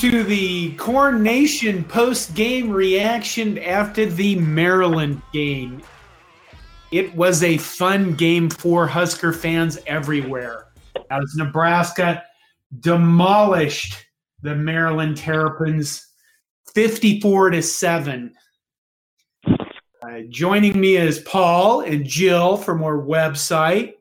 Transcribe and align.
To 0.00 0.24
the 0.24 0.74
Corn 0.74 1.22
Nation 1.22 1.82
post 1.82 2.34
game 2.34 2.70
reaction 2.70 3.56
after 3.58 4.04
the 4.04 4.36
Maryland 4.36 5.22
game. 5.32 5.80
It 6.92 7.14
was 7.16 7.42
a 7.42 7.56
fun 7.56 8.12
game 8.12 8.50
for 8.50 8.86
Husker 8.86 9.32
fans 9.32 9.78
everywhere 9.86 10.66
as 11.10 11.34
Nebraska 11.34 12.22
demolished 12.80 14.06
the 14.42 14.54
Maryland 14.54 15.16
Terrapins 15.16 16.06
54 16.74 17.50
to 17.50 17.62
7. 17.62 18.34
Uh, 19.46 19.56
joining 20.28 20.78
me 20.78 20.96
is 20.96 21.20
Paul 21.20 21.80
and 21.80 22.04
Jill 22.04 22.58
from 22.58 22.84
our 22.84 22.98
website. 22.98 23.94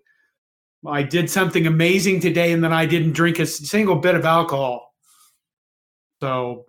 I 0.86 1.04
did 1.04 1.30
something 1.30 1.66
amazing 1.68 2.20
today 2.20 2.52
and 2.52 2.62
then 2.62 2.74
I 2.74 2.86
didn't 2.86 3.14
drink 3.14 3.40
a 3.40 3.46
single 3.46 3.96
bit 3.96 4.16
of 4.16 4.26
alcohol. 4.26 4.85
So 6.26 6.66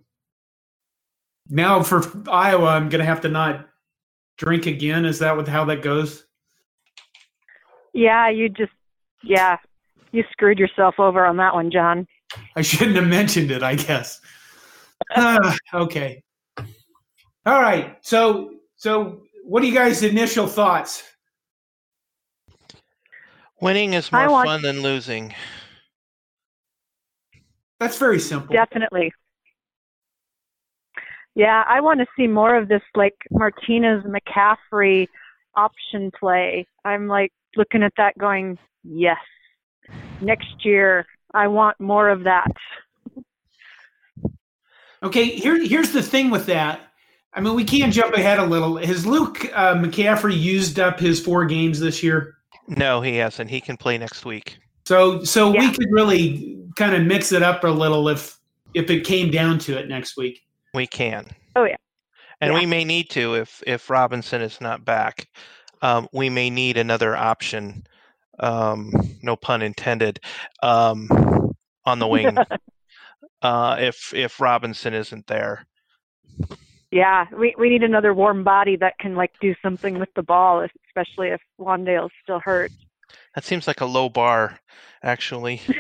now 1.49 1.83
for 1.83 2.03
Iowa, 2.31 2.67
I'm 2.67 2.91
going 2.91 2.99
to 2.99 3.07
have 3.07 3.23
to 3.23 3.31
not 3.31 3.67
drink 4.37 4.67
again. 4.67 5.07
Is 5.07 5.21
that 5.21 5.35
with 5.35 5.49
how 5.49 5.65
that 5.65 5.81
goes? 5.81 6.27
Yeah, 7.95 8.29
you 8.29 8.51
just 8.51 8.73
yeah, 9.23 9.57
you 10.13 10.25
screwed 10.31 10.59
yourself 10.59 10.97
over 10.99 11.25
on 11.25 11.39
that 11.39 11.55
one, 11.55 11.71
John. 11.71 12.07
I 12.55 12.61
shouldn't 12.61 12.97
have 12.97 13.07
mentioned 13.07 13.51
it, 13.51 13.63
I 13.63 13.77
guess. 13.77 14.21
uh, 15.15 15.57
okay. 15.75 16.23
All 17.47 17.63
right. 17.63 17.97
So 18.03 18.57
so 18.77 19.23
what 19.43 19.63
are 19.63 19.67
you 19.67 19.73
guys' 19.73 20.03
initial 20.03 20.47
thoughts? 20.47 21.03
Winning 23.63 23.95
is 23.95 24.13
more 24.13 24.29
want- 24.29 24.49
fun 24.49 24.61
than 24.61 24.83
losing. 24.83 25.35
That's 27.81 27.97
very 27.97 28.21
simple. 28.21 28.53
Definitely. 28.53 29.13
Yeah, 31.37 31.65
I 31.69 31.83
want 31.83 32.01
to 32.01 32.07
see 32.17 32.27
more 32.27 32.57
of 32.57 32.69
this 32.69 32.81
like 32.95 33.15
Martinez 33.31 34.03
McCaffrey 34.05 35.07
option 35.55 36.11
play. 36.19 36.67
I'm 36.83 37.09
like 37.09 37.31
looking 37.57 37.83
at 37.83 37.93
that 37.99 38.17
going, 38.17 38.59
yes. 38.83 39.19
Next 40.23 40.65
year, 40.65 41.05
I 41.35 41.47
want 41.49 41.79
more 41.79 42.09
of 42.09 42.25
that. 42.25 42.51
Okay, 45.03 45.27
here 45.27 45.63
here's 45.63 45.93
the 45.93 46.03
thing 46.03 46.31
with 46.31 46.47
that. 46.47 46.81
I 47.35 47.43
mean, 47.43 47.55
we 47.55 47.65
can 47.65 47.93
jump 47.93 48.15
ahead 48.15 48.39
a 48.39 48.47
little. 48.47 48.79
Has 48.79 49.05
Luke 49.07 49.45
uh, 49.55 49.75
McCaffrey 49.75 50.41
used 50.41 50.81
up 50.81 50.99
his 50.99 51.21
four 51.21 51.45
games 51.45 51.79
this 51.79 52.03
year? 52.03 52.39
No, 52.67 53.03
he 53.03 53.17
hasn't. 53.17 53.51
He 53.51 53.61
can 53.61 53.77
play 53.77 53.99
next 53.99 54.25
week. 54.25 54.57
So, 54.87 55.23
so 55.23 55.53
yeah. 55.53 55.61
we 55.61 55.71
could 55.77 55.89
really 55.91 56.59
kind 56.77 56.95
of 56.95 57.05
mix 57.05 57.33
it 57.33 57.43
up 57.43 57.63
a 57.63 57.69
little 57.69 58.09
if 58.09 58.39
if 58.73 58.89
it 58.89 59.05
came 59.05 59.31
down 59.31 59.59
to 59.61 59.77
it 59.79 59.87
next 59.87 60.17
week. 60.17 60.46
We 60.77 60.87
can. 60.87 61.27
Oh 61.57 61.65
yeah. 61.65 61.77
And 62.43 62.53
yeah. 62.53 62.61
we 62.61 62.67
may 62.67 62.85
need 62.85 63.09
to 63.11 63.35
if 63.35 63.63
if 63.67 63.89
Robinson 63.89 64.43
is 64.43 64.61
not 64.61 64.85
back. 64.85 65.27
Um, 65.81 66.07
we 66.13 66.29
may 66.29 66.51
need 66.51 66.77
another 66.77 67.17
option. 67.17 67.87
Um, 68.39 68.93
no 69.23 69.37
pun 69.37 69.63
intended. 69.63 70.21
Um, 70.63 71.09
on 71.87 71.99
the 71.99 72.07
wing. 72.07 72.37
uh, 73.43 73.77
if 73.79 74.13
if 74.15 74.39
Robinson 74.39 74.93
isn't 74.93 75.27
there. 75.27 75.67
Yeah, 76.91 77.25
we 77.35 77.55
we 77.59 77.71
need 77.71 77.83
another 77.83 78.13
warm 78.13 78.45
body 78.45 78.77
that 78.77 78.99
can 78.99 79.15
like 79.15 79.33
do 79.41 79.55
something 79.63 79.99
with 79.99 80.13
the 80.15 80.23
ball, 80.23 80.67
especially 80.89 81.29
if 81.29 81.41
Wan'Dale's 81.59 82.13
still 82.23 82.41
hurt. 82.41 82.71
That 83.35 83.45
seems 83.45 83.67
like 83.67 83.81
a 83.81 83.87
low 83.87 84.11
bar, 84.11 84.61
actually. 85.03 85.63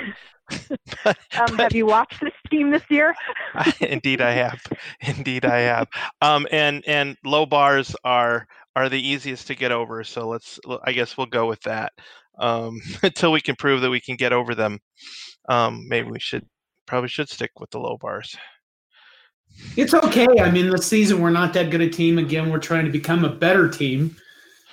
but, 1.04 1.18
um, 1.40 1.56
have 1.58 1.74
you 1.74 1.86
watched 1.86 2.20
this 2.20 2.32
team 2.50 2.70
this 2.70 2.82
year? 2.88 3.14
indeed, 3.80 4.20
I 4.20 4.32
have. 4.32 4.60
Indeed, 5.00 5.44
I 5.44 5.58
have. 5.60 5.88
Um, 6.20 6.46
and 6.50 6.84
and 6.86 7.16
low 7.24 7.46
bars 7.46 7.94
are 8.04 8.46
are 8.74 8.88
the 8.88 9.00
easiest 9.00 9.46
to 9.48 9.54
get 9.54 9.72
over. 9.72 10.04
So 10.04 10.28
let's. 10.28 10.58
I 10.84 10.92
guess 10.92 11.16
we'll 11.16 11.26
go 11.26 11.46
with 11.46 11.60
that 11.62 11.92
um, 12.38 12.80
until 13.02 13.32
we 13.32 13.40
can 13.40 13.56
prove 13.56 13.80
that 13.80 13.90
we 13.90 14.00
can 14.00 14.16
get 14.16 14.32
over 14.32 14.54
them. 14.54 14.78
Um, 15.48 15.86
maybe 15.88 16.10
we 16.10 16.20
should 16.20 16.46
probably 16.86 17.08
should 17.08 17.28
stick 17.28 17.50
with 17.58 17.70
the 17.70 17.78
low 17.78 17.96
bars. 18.00 18.36
It's 19.76 19.94
okay. 19.94 20.26
I 20.40 20.50
mean, 20.50 20.70
this 20.70 20.86
season 20.86 21.20
we're 21.20 21.30
not 21.30 21.52
that 21.54 21.70
good 21.70 21.80
a 21.80 21.88
team. 21.88 22.18
Again, 22.18 22.50
we're 22.50 22.58
trying 22.58 22.84
to 22.84 22.90
become 22.90 23.24
a 23.24 23.30
better 23.30 23.68
team. 23.68 24.16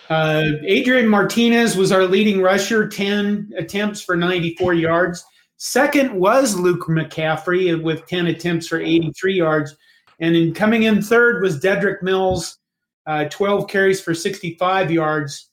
Uh, 0.10 0.44
Adrian 0.66 1.08
Martinez 1.08 1.78
was 1.78 1.92
our 1.92 2.06
leading 2.06 2.42
rusher, 2.42 2.88
10 2.88 3.54
attempts 3.58 4.02
for 4.02 4.18
94 4.18 4.74
yards. 4.74 5.24
Second 5.58 6.14
was 6.14 6.56
Luke 6.56 6.88
McCaffrey 6.88 7.82
with 7.82 8.06
10 8.08 8.28
attempts 8.28 8.68
for 8.68 8.80
83 8.80 9.36
yards. 9.36 9.76
And 10.20 10.36
in 10.36 10.54
coming 10.54 10.84
in 10.84 11.02
third 11.02 11.42
was 11.42 11.60
Dedrick 11.60 12.02
Mills, 12.02 12.58
uh, 13.06 13.26
12 13.26 13.68
carries 13.68 14.02
for 14.02 14.14
65 14.14 14.92
yards. 14.92 15.50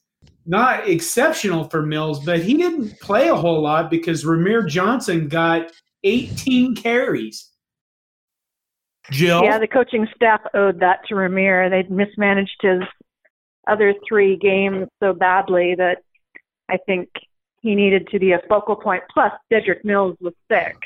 Not 0.47 0.89
exceptional 0.89 1.65
for 1.65 1.83
Mills, 1.83 2.25
but 2.25 2.41
he 2.41 2.55
didn't 2.55 2.99
play 3.01 3.29
a 3.29 3.35
whole 3.35 3.61
lot 3.61 3.91
because 3.91 4.25
Rahmir 4.25 4.67
Johnson 4.67 5.29
got 5.29 5.71
18 6.05 6.75
carries. 6.75 7.51
Jill? 9.11 9.43
Yeah, 9.43 9.59
the 9.59 9.67
coaching 9.67 10.07
staff 10.15 10.41
owed 10.55 10.81
that 10.81 11.01
to 11.09 11.15
Rahmir. 11.15 11.71
They'd 11.71 11.91
mismanaged 11.91 12.59
his 12.63 12.83
other 13.69 13.95
three 14.09 14.37
games 14.37 14.89
so 15.03 15.13
badly 15.13 15.75
that 15.77 15.99
I 16.69 16.79
think 16.87 17.09
he 17.61 17.75
needed 17.75 18.09
to 18.09 18.19
be 18.19 18.33
a 18.33 18.41
focal 18.49 18.77
point. 18.77 19.03
Plus, 19.13 19.33
Dedrick 19.53 19.85
Mills 19.85 20.17
was 20.21 20.35
sick. 20.51 20.77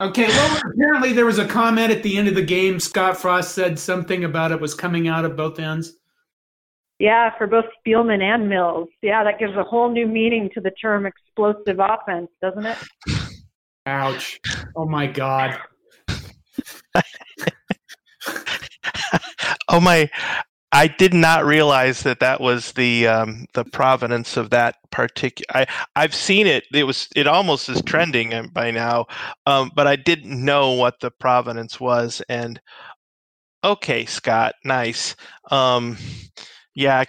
Okay, 0.00 0.28
well, 0.28 0.60
apparently 0.72 1.12
there 1.12 1.26
was 1.26 1.38
a 1.38 1.46
comment 1.46 1.90
at 1.90 2.02
the 2.04 2.16
end 2.16 2.28
of 2.28 2.34
the 2.34 2.42
game. 2.42 2.78
Scott 2.78 3.16
Frost 3.16 3.52
said 3.52 3.78
something 3.78 4.24
about 4.24 4.52
it 4.52 4.60
was 4.60 4.74
coming 4.74 5.08
out 5.08 5.24
of 5.24 5.36
both 5.36 5.58
ends. 5.58 5.94
Yeah, 7.00 7.36
for 7.36 7.46
both 7.46 7.64
Spielman 7.84 8.22
and 8.22 8.48
Mills. 8.48 8.88
Yeah, 9.02 9.22
that 9.24 9.38
gives 9.38 9.56
a 9.56 9.62
whole 9.62 9.90
new 9.90 10.06
meaning 10.06 10.50
to 10.54 10.60
the 10.60 10.70
term 10.72 11.06
explosive 11.06 11.78
offense, 11.80 12.28
doesn't 12.42 12.66
it? 12.66 12.78
Ouch. 13.86 14.40
Oh 14.76 14.86
my 14.86 15.06
God. 15.06 15.58
oh 19.68 19.80
my 19.80 20.10
I 20.72 20.86
did 20.86 21.14
not 21.14 21.46
realize 21.46 22.02
that 22.02 22.20
that 22.20 22.40
was 22.40 22.72
the 22.72 23.06
um, 23.06 23.46
the 23.54 23.64
provenance 23.64 24.36
of 24.36 24.50
that 24.50 24.76
particular. 24.90 25.46
I 25.62 25.66
I've 25.96 26.14
seen 26.14 26.46
it. 26.46 26.64
It 26.74 26.84
was 26.84 27.08
it 27.16 27.26
almost 27.26 27.68
is 27.68 27.80
trending 27.82 28.34
um, 28.34 28.48
by 28.48 28.70
now, 28.70 29.06
um, 29.46 29.70
but 29.74 29.86
I 29.86 29.96
didn't 29.96 30.44
know 30.44 30.72
what 30.72 31.00
the 31.00 31.10
provenance 31.10 31.80
was. 31.80 32.20
And 32.28 32.60
okay, 33.64 34.04
Scott, 34.04 34.54
nice. 34.62 35.16
Um, 35.50 35.96
yeah, 36.74 37.04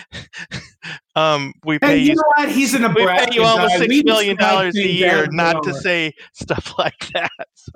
um, 1.16 1.52
we 1.64 1.78
pay 1.78 1.86
hey, 1.86 1.98
you, 1.98 2.04
you. 2.06 2.14
know 2.14 2.22
what? 2.36 2.48
He's 2.48 2.74
in 2.74 2.82
a 2.84 2.88
we 2.88 3.06
pay 3.06 3.26
you 3.30 3.44
almost 3.44 3.76
six 3.76 4.04
million 4.04 4.36
dollars 4.36 4.74
a 4.76 4.88
year 4.88 5.28
not 5.30 5.62
to 5.64 5.74
say 5.74 6.12
stuff 6.32 6.72
like 6.78 7.08
that. 7.12 7.30
So, 7.54 7.72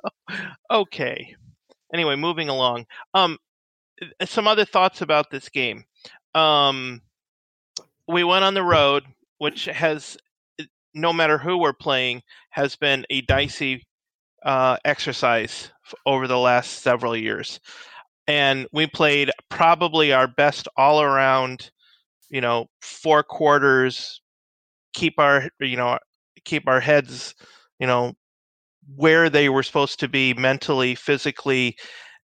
okay. 0.70 1.34
Anyway, 1.92 2.16
moving 2.16 2.48
along. 2.48 2.86
Um, 3.14 3.38
some 4.24 4.46
other 4.46 4.64
thoughts 4.64 5.00
about 5.00 5.30
this 5.30 5.48
game. 5.48 5.84
Um, 6.34 7.02
we 8.06 8.24
went 8.24 8.44
on 8.44 8.54
the 8.54 8.62
road, 8.62 9.04
which 9.38 9.66
has, 9.66 10.16
uh, 10.60 10.64
no 10.94 11.12
matter 11.12 11.38
who 11.38 11.58
we're 11.58 11.72
playing, 11.72 12.22
has 12.50 12.76
been 12.76 13.04
a 13.10 13.20
dicey 13.22 13.86
uh, 14.44 14.76
exercise 14.84 15.70
over 16.06 16.26
the 16.26 16.38
last 16.38 16.82
several 16.82 17.16
years. 17.16 17.60
And 18.26 18.66
we 18.72 18.86
played 18.86 19.30
probably 19.48 20.12
our 20.12 20.28
best 20.28 20.68
all 20.76 21.00
around, 21.02 21.70
you 22.28 22.40
know, 22.40 22.66
four 22.82 23.22
quarters, 23.22 24.20
keep 24.92 25.18
our, 25.18 25.48
you 25.60 25.76
know, 25.76 25.98
keep 26.44 26.68
our 26.68 26.80
heads, 26.80 27.34
you 27.78 27.86
know, 27.86 28.12
where 28.96 29.30
they 29.30 29.48
were 29.48 29.62
supposed 29.62 29.98
to 30.00 30.08
be 30.08 30.34
mentally, 30.34 30.94
physically, 30.94 31.76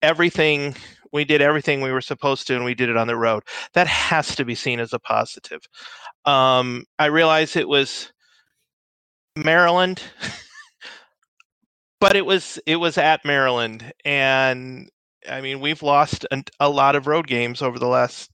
everything 0.02 0.75
we 1.12 1.25
did 1.25 1.43
everything 1.43 1.81
we 1.81 1.93
were 1.93 2.01
supposed 2.01 2.47
to 2.47 2.57
and 2.57 2.65
we 2.65 2.75
did 2.75 2.89
it 2.89 2.97
on 2.97 3.07
the 3.07 3.17
road. 3.17 3.43
That 3.75 3.87
has 3.87 4.35
to 4.37 4.45
be 4.45 4.55
seen 4.55 4.81
as 4.81 4.93
a 4.93 4.99
positive. 4.99 5.61
Um, 6.25 6.85
i 6.99 7.07
realize 7.07 7.57
it 7.57 7.69
was 7.69 8.12
maryland 9.37 10.03
but 12.01 12.15
it 12.15 12.27
was 12.27 12.59
it 12.67 12.77
was 12.77 12.99
at 12.99 13.25
maryland 13.25 13.91
and 14.05 14.91
i 15.31 15.41
mean 15.41 15.61
we've 15.61 15.83
lost 15.83 16.27
a, 16.31 16.43
a 16.59 16.69
lot 16.69 16.95
of 16.95 17.07
road 17.07 17.27
games 17.27 17.62
over 17.62 17.79
the 17.79 17.87
last 17.87 18.31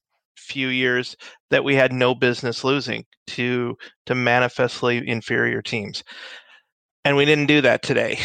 few 0.47 0.69
years 0.69 1.17
that 1.51 1.65
we 1.65 1.75
had 1.75 1.93
no 1.93 2.15
business 2.15 2.65
losing 2.65 3.05
to 3.27 3.77
to 4.07 4.15
manifestly 4.15 5.07
inferior 5.07 5.61
teams. 5.61 6.05
And 7.05 7.17
we 7.17 7.25
didn't 7.25 7.47
do 7.47 7.61
that 7.61 7.83
today. 7.83 8.19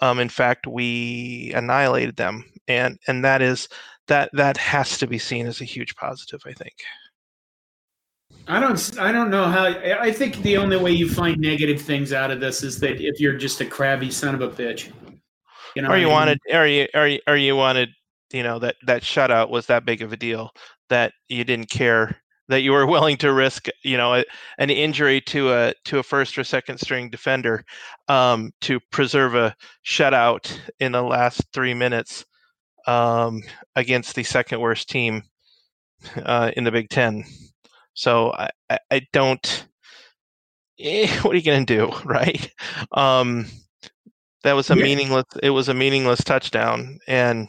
Um, 0.00 0.18
in 0.20 0.28
fact 0.28 0.66
we 0.66 1.52
annihilated 1.54 2.16
them 2.16 2.44
and 2.68 2.98
and 3.08 3.24
that 3.24 3.42
is 3.42 3.68
that 4.08 4.30
that 4.32 4.56
has 4.56 4.98
to 4.98 5.06
be 5.06 5.18
seen 5.18 5.46
as 5.46 5.60
a 5.60 5.64
huge 5.64 5.94
positive 5.96 6.40
i 6.46 6.52
think 6.52 6.74
I 8.46 8.60
don't. 8.60 8.98
I 8.98 9.12
don't 9.12 9.30
know 9.30 9.44
how. 9.44 9.64
I 9.64 10.10
think 10.10 10.38
the 10.38 10.56
only 10.56 10.78
way 10.78 10.90
you 10.90 11.08
find 11.08 11.38
negative 11.38 11.82
things 11.82 12.14
out 12.14 12.30
of 12.30 12.40
this 12.40 12.62
is 12.62 12.80
that 12.80 12.98
if 12.98 13.20
you're 13.20 13.36
just 13.36 13.60
a 13.60 13.66
crabby 13.66 14.10
son 14.10 14.34
of 14.34 14.40
a 14.40 14.48
bitch, 14.48 14.90
you 15.76 15.82
know, 15.82 15.90
or 15.90 15.98
you 15.98 16.04
I 16.04 16.08
mean? 16.08 16.12
wanted, 16.12 16.38
or 16.50 16.66
you, 16.66 16.86
or 16.94 17.06
you, 17.06 17.20
or 17.26 17.36
you 17.36 17.56
wanted, 17.56 17.90
you 18.32 18.42
know, 18.42 18.58
that 18.58 18.76
that 18.86 19.02
shutout 19.02 19.50
was 19.50 19.66
that 19.66 19.84
big 19.84 20.00
of 20.00 20.14
a 20.14 20.16
deal 20.16 20.50
that 20.88 21.12
you 21.28 21.44
didn't 21.44 21.68
care 21.68 22.16
that 22.48 22.62
you 22.62 22.72
were 22.72 22.86
willing 22.94 23.16
to 23.18 23.32
risk, 23.32 23.66
you 23.82 23.96
know, 23.96 24.14
a, 24.14 24.24
an 24.58 24.70
injury 24.70 25.20
to 25.22 25.52
a 25.52 25.74
to 25.84 25.98
a 25.98 26.02
first 26.02 26.38
or 26.38 26.44
second 26.44 26.78
string 26.78 27.10
defender 27.10 27.64
um, 28.08 28.50
to 28.62 28.80
preserve 28.90 29.34
a 29.34 29.54
shutout 29.86 30.58
in 30.80 30.92
the 30.92 31.02
last 31.02 31.42
three 31.52 31.74
minutes 31.74 32.24
um, 32.88 33.42
against 33.76 34.14
the 34.14 34.24
second 34.24 34.60
worst 34.60 34.88
team 34.88 35.22
uh, 36.24 36.50
in 36.56 36.64
the 36.64 36.72
Big 36.72 36.88
Ten. 36.88 37.24
So 37.94 38.32
I, 38.32 38.50
I, 38.70 38.78
I 38.90 39.06
don't. 39.12 39.66
Eh, 40.80 41.08
what 41.22 41.34
are 41.34 41.36
you 41.36 41.44
going 41.44 41.66
to 41.66 41.76
do, 41.76 41.92
right? 42.04 42.50
Um, 42.92 43.46
that 44.42 44.54
was 44.54 44.70
a 44.70 44.76
yeah. 44.76 44.84
meaningless. 44.84 45.26
It 45.42 45.50
was 45.50 45.68
a 45.68 45.74
meaningless 45.74 46.24
touchdown, 46.24 46.98
and 47.06 47.48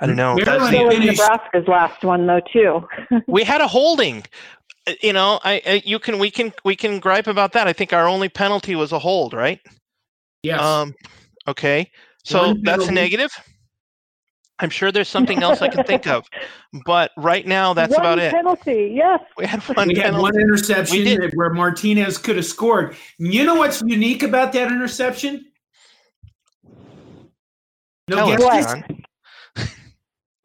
I 0.00 0.06
don't 0.06 0.16
know. 0.16 0.36
That's 0.44 0.70
the, 0.70 0.84
Nebraska's 0.84 1.66
last 1.66 2.04
one 2.04 2.26
though 2.26 2.40
too. 2.52 2.86
we 3.26 3.42
had 3.42 3.60
a 3.60 3.66
holding. 3.66 4.24
Uh, 4.86 4.92
you 5.02 5.12
know, 5.12 5.40
I, 5.42 5.60
I, 5.66 5.82
you 5.84 5.98
can 5.98 6.18
we 6.18 6.30
can 6.30 6.52
we 6.64 6.76
can 6.76 7.00
gripe 7.00 7.26
about 7.26 7.52
that. 7.52 7.66
I 7.66 7.72
think 7.72 7.92
our 7.92 8.06
only 8.06 8.28
penalty 8.28 8.76
was 8.76 8.92
a 8.92 8.98
hold, 8.98 9.32
right? 9.32 9.58
Yes. 10.42 10.60
Um. 10.60 10.94
Okay. 11.48 11.90
So 12.24 12.54
that's 12.62 12.88
a 12.88 12.92
negative. 12.92 13.30
I'm 14.60 14.70
sure 14.70 14.90
there's 14.90 15.08
something 15.08 15.42
else 15.42 15.62
I 15.62 15.68
can 15.68 15.84
think 15.84 16.06
of, 16.06 16.28
but 16.84 17.12
right 17.16 17.46
now 17.46 17.74
that's 17.74 17.92
one 17.92 18.00
about 18.00 18.18
it. 18.18 18.32
Penalty, 18.32 18.92
yes. 18.94 19.20
We 19.36 19.46
had 19.46 19.60
one. 19.62 19.88
We 19.88 19.94
penalty. 19.94 20.00
had 20.00 20.20
one 20.20 20.40
interception 20.40 21.30
where 21.34 21.50
Martinez 21.50 22.18
could 22.18 22.36
have 22.36 22.44
scored. 22.44 22.96
You 23.18 23.44
know 23.44 23.54
what's 23.54 23.82
unique 23.82 24.22
about 24.22 24.52
that 24.52 24.72
interception? 24.72 25.46
No 28.08 28.36
guess. 28.36 28.74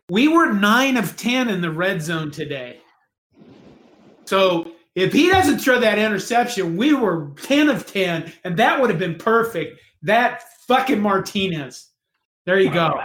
We 0.09 0.27
were 0.27 0.51
nine 0.51 0.97
of 0.97 1.15
10 1.15 1.49
in 1.49 1.61
the 1.61 1.71
red 1.71 2.01
zone 2.01 2.29
today. 2.29 2.81
So 4.25 4.73
if 4.95 5.13
he 5.13 5.29
doesn't 5.29 5.59
throw 5.59 5.79
that 5.79 5.97
interception, 5.97 6.77
we 6.77 6.93
were 6.93 7.31
10 7.41 7.69
of 7.69 7.85
10, 7.85 8.31
and 8.43 8.57
that 8.57 8.79
would 8.79 8.89
have 8.89 8.99
been 8.99 9.15
perfect. 9.15 9.79
That 10.01 10.43
fucking 10.67 11.01
Martinez. 11.01 11.89
There 12.45 12.59
you 12.59 12.71
go. 12.71 12.99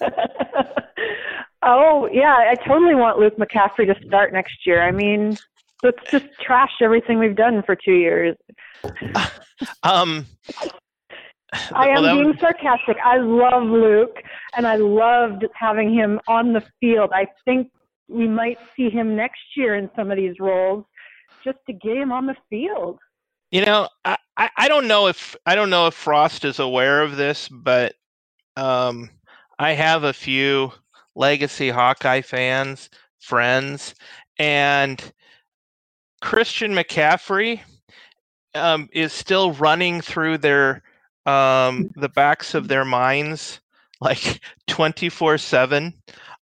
oh, 1.62 2.08
yeah. 2.12 2.34
I 2.34 2.54
totally 2.66 2.94
want 2.94 3.18
Luke 3.18 3.36
McCaffrey 3.36 3.86
to 3.86 4.06
start 4.06 4.32
next 4.32 4.66
year. 4.66 4.82
I 4.82 4.90
mean, 4.90 5.36
let's 5.82 6.10
just 6.10 6.26
trash 6.40 6.72
everything 6.80 7.18
we've 7.18 7.36
done 7.36 7.62
for 7.62 7.76
two 7.76 7.94
years. 7.94 8.36
um, 9.82 10.26
I 11.72 11.88
am 11.88 12.02
well, 12.02 12.14
being 12.16 12.28
was... 12.28 12.40
sarcastic. 12.40 12.96
I 13.04 13.18
love 13.18 13.64
Luke, 13.64 14.16
and 14.56 14.66
I 14.66 14.76
loved 14.76 15.44
having 15.54 15.92
him 15.92 16.20
on 16.28 16.52
the 16.52 16.62
field. 16.80 17.10
I 17.12 17.26
think 17.44 17.70
we 18.08 18.28
might 18.28 18.58
see 18.76 18.90
him 18.90 19.16
next 19.16 19.42
year 19.56 19.76
in 19.76 19.90
some 19.96 20.10
of 20.10 20.16
these 20.16 20.38
roles, 20.38 20.84
just 21.44 21.58
to 21.66 21.72
get 21.72 21.96
him 21.96 22.12
on 22.12 22.26
the 22.26 22.36
field. 22.50 22.98
You 23.50 23.64
know, 23.64 23.88
I, 24.04 24.16
I, 24.36 24.50
I 24.56 24.68
don't 24.68 24.88
know 24.88 25.06
if 25.06 25.36
I 25.46 25.54
don't 25.54 25.70
know 25.70 25.86
if 25.86 25.94
Frost 25.94 26.44
is 26.44 26.58
aware 26.58 27.02
of 27.02 27.16
this, 27.16 27.48
but 27.48 27.94
um, 28.56 29.10
I 29.58 29.72
have 29.72 30.04
a 30.04 30.12
few 30.12 30.72
legacy 31.14 31.70
Hawkeye 31.70 32.20
fans, 32.20 32.90
friends, 33.18 33.94
and 34.38 35.12
Christian 36.20 36.72
McCaffrey 36.72 37.60
um, 38.54 38.88
is 38.92 39.12
still 39.12 39.52
running 39.52 40.00
through 40.00 40.38
their 40.38 40.82
um, 41.26 41.90
the 41.96 42.08
backs 42.08 42.54
of 42.54 42.68
their 42.68 42.84
minds 42.84 43.60
like 44.00 44.40
24 44.66 45.38
7 45.38 45.94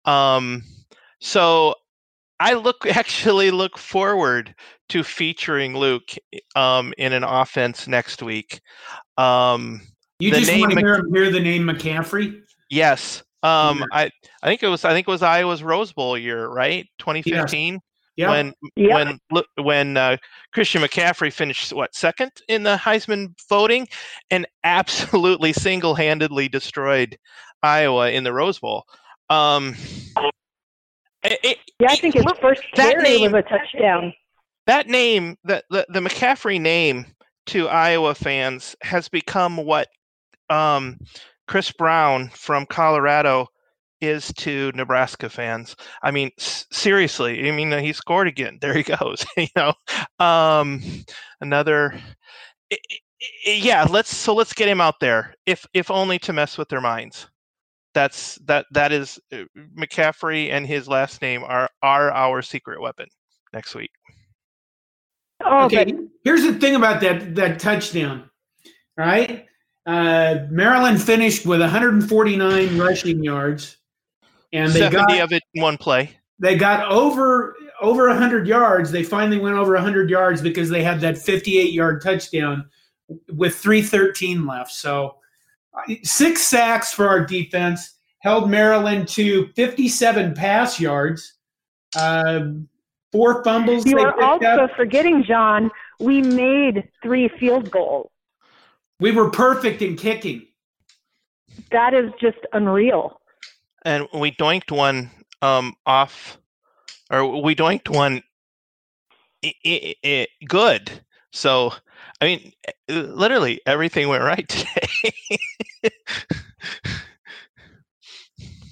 um, 0.04 0.62
so 1.20 1.74
i 2.38 2.54
look 2.54 2.86
actually 2.86 3.50
look 3.50 3.76
forward 3.76 4.54
to 4.88 5.02
featuring 5.02 5.76
luke 5.76 6.14
um, 6.56 6.94
in 6.98 7.12
an 7.12 7.24
offense 7.24 7.86
next 7.86 8.22
week. 8.22 8.60
Um, 9.18 9.82
you 10.18 10.32
just 10.32 10.50
want 10.58 10.72
to 10.72 10.78
hear, 10.78 11.04
hear, 11.12 11.30
the 11.30 11.40
name 11.40 11.64
mccaffrey 11.64 12.42
yes 12.70 13.22
um, 13.42 13.84
I, 13.92 14.10
I 14.42 14.48
think 14.48 14.62
it 14.62 14.68
was 14.68 14.84
I 14.84 14.92
think 14.92 15.08
it 15.08 15.10
was 15.10 15.22
Iowa's 15.22 15.62
Rose 15.62 15.92
Bowl 15.92 16.18
year, 16.18 16.48
right? 16.48 16.86
2015. 16.98 17.74
Yes. 17.74 17.80
Yeah. 18.16 18.28
When 18.28 18.52
yeah. 18.76 18.94
when 18.94 19.44
when 19.62 19.96
uh, 19.96 20.18
Christian 20.52 20.82
McCaffrey 20.82 21.32
finished 21.32 21.72
what 21.72 21.94
second 21.94 22.32
in 22.48 22.64
the 22.64 22.76
Heisman 22.76 23.34
voting, 23.48 23.88
and 24.30 24.46
absolutely 24.64 25.54
single-handedly 25.54 26.48
destroyed 26.48 27.16
Iowa 27.62 28.10
in 28.10 28.24
the 28.24 28.32
Rose 28.32 28.58
Bowl. 28.58 28.84
Um, 29.30 29.74
it, 31.22 31.58
yeah, 31.78 31.88
I 31.88 31.96
think 31.96 32.14
his 32.14 32.24
first 32.42 32.62
carry 32.74 33.02
name, 33.02 33.32
was 33.32 33.42
a 33.46 33.48
touchdown. 33.48 34.12
That 34.66 34.86
name, 34.88 35.38
the, 35.44 35.64
the 35.70 35.86
the 35.88 36.00
McCaffrey 36.00 36.60
name 36.60 37.06
to 37.46 37.68
Iowa 37.68 38.14
fans 38.14 38.76
has 38.82 39.08
become 39.08 39.56
what 39.56 39.88
um, 40.50 40.98
Chris 41.50 41.72
Brown 41.72 42.28
from 42.28 42.64
Colorado 42.64 43.48
is 44.00 44.32
to 44.34 44.70
Nebraska 44.76 45.28
fans. 45.28 45.74
I 46.00 46.12
mean, 46.12 46.30
s- 46.38 46.64
seriously. 46.70 47.48
I 47.48 47.50
mean, 47.50 47.72
he 47.82 47.92
scored 47.92 48.28
again. 48.28 48.58
There 48.60 48.72
he 48.72 48.82
goes. 49.00 49.26
you 49.36 49.48
know, 49.56 49.72
um, 50.24 50.80
another. 51.40 52.00
It, 52.70 52.78
it, 53.18 53.64
yeah, 53.64 53.84
let's 53.90 54.16
so 54.16 54.32
let's 54.32 54.52
get 54.52 54.68
him 54.68 54.80
out 54.80 55.00
there, 55.00 55.34
if 55.44 55.66
if 55.74 55.90
only 55.90 56.20
to 56.20 56.32
mess 56.32 56.56
with 56.56 56.68
their 56.68 56.80
minds. 56.80 57.26
That's 57.94 58.36
that 58.46 58.66
that 58.70 58.92
is 58.92 59.18
uh, 59.32 59.38
McCaffrey 59.76 60.52
and 60.52 60.64
his 60.64 60.86
last 60.86 61.20
name 61.20 61.42
are 61.42 61.68
are 61.82 62.12
our 62.12 62.42
secret 62.42 62.80
weapon 62.80 63.08
next 63.52 63.74
week. 63.74 63.90
Oh, 65.44 65.64
okay, 65.64 65.92
here's 66.22 66.44
the 66.44 66.54
thing 66.54 66.76
about 66.76 67.00
that 67.00 67.34
that 67.34 67.58
touchdown. 67.58 68.30
Right, 68.96 69.46
uh, 69.86 70.46
Maryland 70.50 71.02
finished 71.02 71.46
with 71.46 71.60
149 71.60 72.78
rushing 72.78 73.22
yards 73.24 73.78
and 74.52 74.72
they 74.72 74.80
70 74.80 74.96
got, 74.96 75.20
of 75.20 75.32
it 75.32 75.42
in 75.54 75.62
one 75.62 75.76
play. 75.76 76.10
They 76.38 76.56
got 76.56 76.90
over 76.90 77.56
over 77.80 78.08
100 78.08 78.46
yards. 78.46 78.90
They 78.90 79.02
finally 79.02 79.38
went 79.38 79.56
over 79.56 79.72
100 79.74 80.10
yards 80.10 80.42
because 80.42 80.68
they 80.68 80.82
had 80.82 81.00
that 81.00 81.16
58 81.18 81.72
yard 81.72 82.02
touchdown 82.02 82.68
with 83.32 83.56
313 83.56 84.46
left. 84.46 84.70
So 84.70 85.16
six 86.02 86.42
sacks 86.42 86.92
for 86.92 87.08
our 87.08 87.24
defense 87.24 87.94
held 88.20 88.50
Maryland 88.50 89.08
to 89.08 89.48
57 89.54 90.34
pass 90.34 90.78
yards. 90.78 91.34
Uh, 91.96 92.40
four 93.12 93.42
fumbles. 93.42 93.86
You 93.86 93.98
are 93.98 94.22
also 94.22 94.46
up. 94.46 94.70
forgetting, 94.76 95.24
John. 95.26 95.70
We 95.98 96.22
made 96.22 96.88
three 97.02 97.28
field 97.40 97.70
goals. 97.70 98.10
We 99.00 99.12
were 99.12 99.30
perfect 99.30 99.82
in 99.82 99.96
kicking. 99.96 100.46
That 101.70 101.94
is 101.94 102.10
just 102.20 102.38
unreal 102.52 103.20
and 103.82 104.06
we 104.14 104.32
doinked 104.32 104.70
one 104.70 105.10
um, 105.42 105.74
off, 105.86 106.38
or 107.10 107.42
we 107.42 107.54
doinked 107.54 107.88
one 107.88 108.22
I- 109.44 109.54
I- 109.64 109.94
I- 110.04 110.26
good. 110.46 110.90
So, 111.32 111.72
I 112.20 112.24
mean, 112.26 112.52
literally 112.88 113.60
everything 113.64 114.08
went 114.08 114.24
right 114.24 114.46
today. 114.48 114.88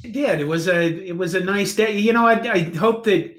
it 0.02 0.12
did. 0.12 0.40
It 0.40 0.48
was 0.48 0.68
a 0.68 1.06
it 1.06 1.16
was 1.16 1.34
a 1.34 1.40
nice 1.40 1.74
day. 1.74 1.96
You 1.96 2.12
know, 2.12 2.26
I, 2.26 2.34
I 2.52 2.58
hope 2.76 3.04
that 3.04 3.34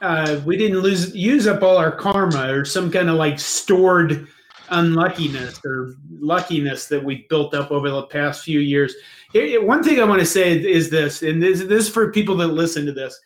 uh, 0.00 0.40
we 0.46 0.56
didn't 0.56 0.80
lose 0.80 1.14
use 1.14 1.46
up 1.46 1.62
all 1.62 1.76
our 1.76 1.92
karma 1.92 2.52
or 2.52 2.64
some 2.64 2.90
kind 2.90 3.10
of 3.10 3.16
like 3.16 3.38
stored 3.40 4.28
unluckiness 4.70 5.60
or 5.64 5.94
luckiness 6.18 6.86
that 6.86 7.02
we 7.02 7.26
built 7.28 7.54
up 7.54 7.70
over 7.70 7.90
the 7.90 8.02
past 8.04 8.44
few 8.44 8.60
years. 8.60 8.94
One 9.34 9.82
thing 9.82 10.00
I 10.00 10.04
want 10.04 10.20
to 10.20 10.26
say 10.26 10.58
is 10.58 10.90
this, 10.90 11.22
and 11.22 11.42
this, 11.42 11.60
this 11.60 11.86
is 11.86 11.88
for 11.88 12.10
people 12.12 12.36
that 12.38 12.48
listen 12.48 12.86
to 12.86 12.92
this. 12.92 13.18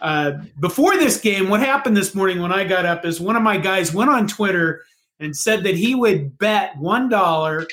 Uh, 0.00 0.32
before 0.60 0.96
this 0.96 1.20
game, 1.20 1.48
what 1.48 1.60
happened 1.60 1.96
this 1.96 2.14
morning 2.14 2.42
when 2.42 2.52
I 2.52 2.64
got 2.64 2.84
up 2.84 3.06
is 3.06 3.20
one 3.20 3.36
of 3.36 3.42
my 3.42 3.56
guys 3.56 3.94
went 3.94 4.10
on 4.10 4.26
Twitter 4.26 4.84
and 5.20 5.34
said 5.34 5.62
that 5.64 5.76
he 5.76 5.94
would 5.94 6.36
bet 6.38 6.76
one 6.76 7.08
dollar, 7.08 7.66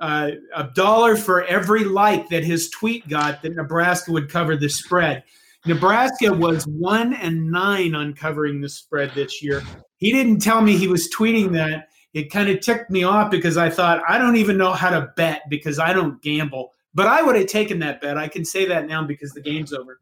uh, 0.00 0.30
a 0.54 0.64
dollar 0.74 1.16
for 1.16 1.44
every 1.44 1.84
like 1.84 2.28
that 2.30 2.44
his 2.44 2.70
tweet 2.70 3.06
got 3.08 3.42
that 3.42 3.54
Nebraska 3.54 4.12
would 4.12 4.30
cover 4.30 4.56
the 4.56 4.68
spread. 4.68 5.24
Nebraska 5.66 6.32
was 6.32 6.66
one 6.66 7.14
and 7.14 7.50
nine 7.50 7.94
on 7.94 8.14
covering 8.14 8.60
the 8.60 8.68
spread 8.68 9.10
this 9.14 9.42
year. 9.42 9.62
He 9.96 10.12
didn't 10.12 10.40
tell 10.40 10.60
me 10.60 10.76
he 10.76 10.88
was 10.88 11.10
tweeting 11.14 11.52
that. 11.52 11.88
It 12.14 12.30
kind 12.30 12.48
of 12.48 12.60
ticked 12.60 12.90
me 12.90 13.02
off 13.02 13.30
because 13.30 13.56
I 13.56 13.68
thought 13.68 14.02
I 14.08 14.18
don't 14.18 14.36
even 14.36 14.56
know 14.56 14.72
how 14.72 14.90
to 14.90 15.12
bet 15.16 15.42
because 15.50 15.78
I 15.78 15.92
don't 15.92 16.22
gamble. 16.22 16.72
But 16.94 17.08
I 17.08 17.22
would 17.22 17.34
have 17.34 17.48
taken 17.48 17.80
that 17.80 18.00
bet. 18.00 18.16
I 18.16 18.28
can 18.28 18.44
say 18.44 18.66
that 18.66 18.86
now 18.86 19.04
because 19.04 19.32
the 19.32 19.40
game's 19.40 19.72
over. 19.72 19.98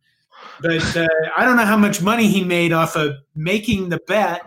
but 0.61 0.97
uh, 0.97 1.09
I 1.37 1.45
don't 1.45 1.57
know 1.57 1.65
how 1.65 1.77
much 1.77 2.03
money 2.03 2.29
he 2.29 2.45
made 2.45 2.73
off 2.73 2.97
of 2.97 3.17
making 3.35 3.89
the 3.89 3.99
bet. 4.07 4.43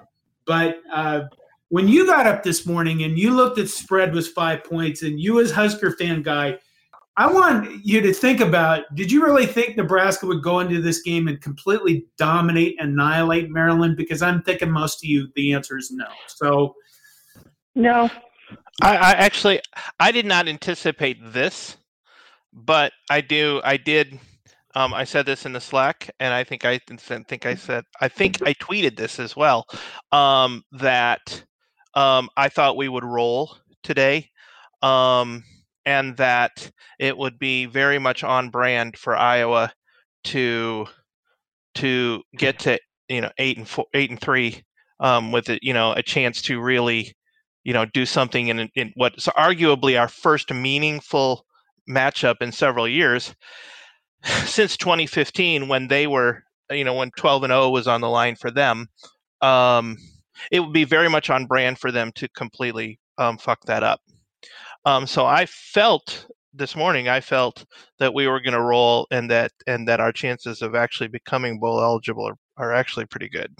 But 0.45 0.77
uh, 0.93 1.21
when 1.69 1.87
you 1.87 2.05
got 2.05 2.27
up 2.27 2.43
this 2.43 2.65
morning 2.65 3.03
and 3.03 3.17
you 3.17 3.33
looked 3.33 3.57
at 3.57 3.67
spread 3.67 4.13
was 4.13 4.27
five 4.27 4.63
points, 4.63 5.01
and 5.01 5.19
you 5.19 5.39
as 5.41 5.51
Husker 5.51 5.91
fan 5.91 6.21
guy, 6.21 6.59
I 7.17 7.31
want 7.31 7.83
you 7.83 8.01
to 8.01 8.13
think 8.13 8.41
about: 8.41 8.83
Did 8.93 9.11
you 9.11 9.23
really 9.23 9.45
think 9.47 9.75
Nebraska 9.75 10.27
would 10.27 10.43
go 10.43 10.59
into 10.59 10.81
this 10.81 11.01
game 11.01 11.27
and 11.27 11.41
completely 11.41 12.05
dominate, 12.17 12.75
annihilate 12.79 13.49
Maryland? 13.49 13.97
Because 13.97 14.21
I'm 14.21 14.43
thinking 14.43 14.69
most 14.69 15.03
of 15.03 15.09
you, 15.09 15.29
the 15.35 15.53
answer 15.53 15.77
is 15.77 15.91
no. 15.91 16.05
So, 16.27 16.75
no. 17.75 18.09
I, 18.81 18.97
I 18.97 19.11
actually 19.11 19.61
I 19.99 20.11
did 20.11 20.25
not 20.25 20.47
anticipate 20.47 21.17
this, 21.21 21.77
but 22.53 22.91
I 23.09 23.21
do. 23.21 23.61
I 23.63 23.77
did 23.77 24.19
um, 24.75 24.93
I 24.93 25.05
said 25.05 25.25
this 25.25 25.45
in 25.45 25.53
the 25.53 25.61
Slack, 25.61 26.09
and 26.19 26.33
I 26.33 26.43
think 26.43 26.65
I 26.65 26.79
think 26.79 27.45
I 27.45 27.55
said 27.55 27.85
I 28.01 28.09
think 28.09 28.41
I 28.45 28.53
tweeted 28.55 28.97
this 28.97 29.19
as 29.19 29.35
well. 29.35 29.65
Um, 30.11 30.63
that 30.73 31.43
um, 31.93 32.29
I 32.35 32.49
thought 32.49 32.75
we 32.77 32.89
would 32.89 33.05
roll 33.05 33.57
today, 33.83 34.29
um, 34.81 35.43
and 35.85 36.17
that 36.17 36.69
it 36.99 37.17
would 37.17 37.39
be 37.39 37.65
very 37.65 37.99
much 37.99 38.23
on 38.23 38.49
brand 38.49 38.97
for 38.97 39.15
Iowa 39.15 39.71
to 40.25 40.87
to 41.75 42.23
get 42.37 42.59
to 42.59 42.77
you 43.07 43.21
know 43.21 43.31
eight 43.37 43.57
and 43.57 43.67
four, 43.67 43.85
eight 43.93 44.09
and 44.09 44.19
three 44.19 44.61
um, 44.99 45.31
with 45.31 45.49
it, 45.49 45.59
you 45.63 45.73
know 45.73 45.93
a 45.93 46.03
chance 46.03 46.41
to 46.43 46.59
really 46.59 47.15
you 47.65 47.73
know 47.73 47.83
do 47.83 48.05
something 48.05 48.47
in, 48.47 48.69
in 48.75 48.93
what's 48.95 49.27
arguably 49.27 49.99
our 49.99 50.07
first 50.07 50.53
meaningful 50.53 51.45
matchup 51.89 52.35
in 52.41 52.53
several 52.53 52.87
years. 52.87 53.35
Since 54.45 54.77
2015 54.77 55.67
when 55.67 55.89
they 55.89 56.07
were 56.07 56.43
you 56.71 56.85
know 56.85 56.93
when 56.93 57.11
12 57.17 57.43
and 57.43 57.51
0 57.51 57.69
was 57.69 57.87
on 57.87 58.01
the 58.01 58.09
line 58.09 58.35
for 58.35 58.49
them 58.49 58.87
um, 59.41 59.97
it 60.51 60.59
would 60.59 60.73
be 60.73 60.85
very 60.85 61.09
much 61.09 61.29
on 61.29 61.45
brand 61.45 61.77
for 61.77 61.91
them 61.91 62.11
to 62.15 62.27
completely 62.29 62.99
um, 63.17 63.37
fuck 63.37 63.59
that 63.65 63.83
up. 63.83 64.01
Um, 64.85 65.05
so 65.05 65.25
i 65.25 65.45
felt 65.45 66.27
this 66.53 66.75
morning 66.75 67.07
i 67.09 67.19
felt 67.19 67.65
that 67.99 68.13
we 68.13 68.27
were 68.27 68.39
going 68.39 68.53
to 68.53 68.61
roll 68.61 69.07
and 69.11 69.29
that 69.29 69.51
and 69.67 69.87
that 69.87 69.99
our 69.99 70.11
chances 70.11 70.61
of 70.61 70.73
actually 70.73 71.07
becoming 71.07 71.59
bowl 71.59 71.81
eligible 71.81 72.27
are, 72.27 72.37
are 72.57 72.73
actually 72.73 73.05
pretty 73.05 73.29
good 73.29 73.53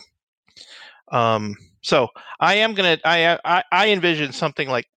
um, 1.12 1.56
so 1.82 2.08
i 2.40 2.56
am 2.56 2.76
to 2.76 3.00
i 3.06 3.38
i 3.46 3.64
i 3.72 3.90
envision 3.90 4.32
something 4.32 4.70
like 4.70 4.88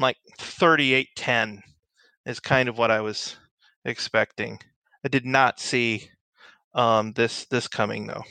like 0.00 0.16
3810 0.38 1.62
is 2.26 2.40
kind 2.40 2.68
of 2.68 2.78
what 2.78 2.90
i 2.90 3.00
was 3.00 3.36
expecting. 3.86 4.58
I 5.04 5.08
did 5.08 5.24
not 5.24 5.60
see 5.60 6.10
um, 6.74 7.12
this 7.12 7.46
this 7.46 7.68
coming 7.68 8.06
though. 8.06 8.24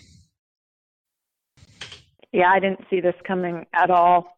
Yeah, 2.31 2.51
I 2.51 2.59
didn't 2.59 2.85
see 2.89 2.99
this 2.99 3.15
coming 3.25 3.65
at 3.73 3.89
all. 3.89 4.37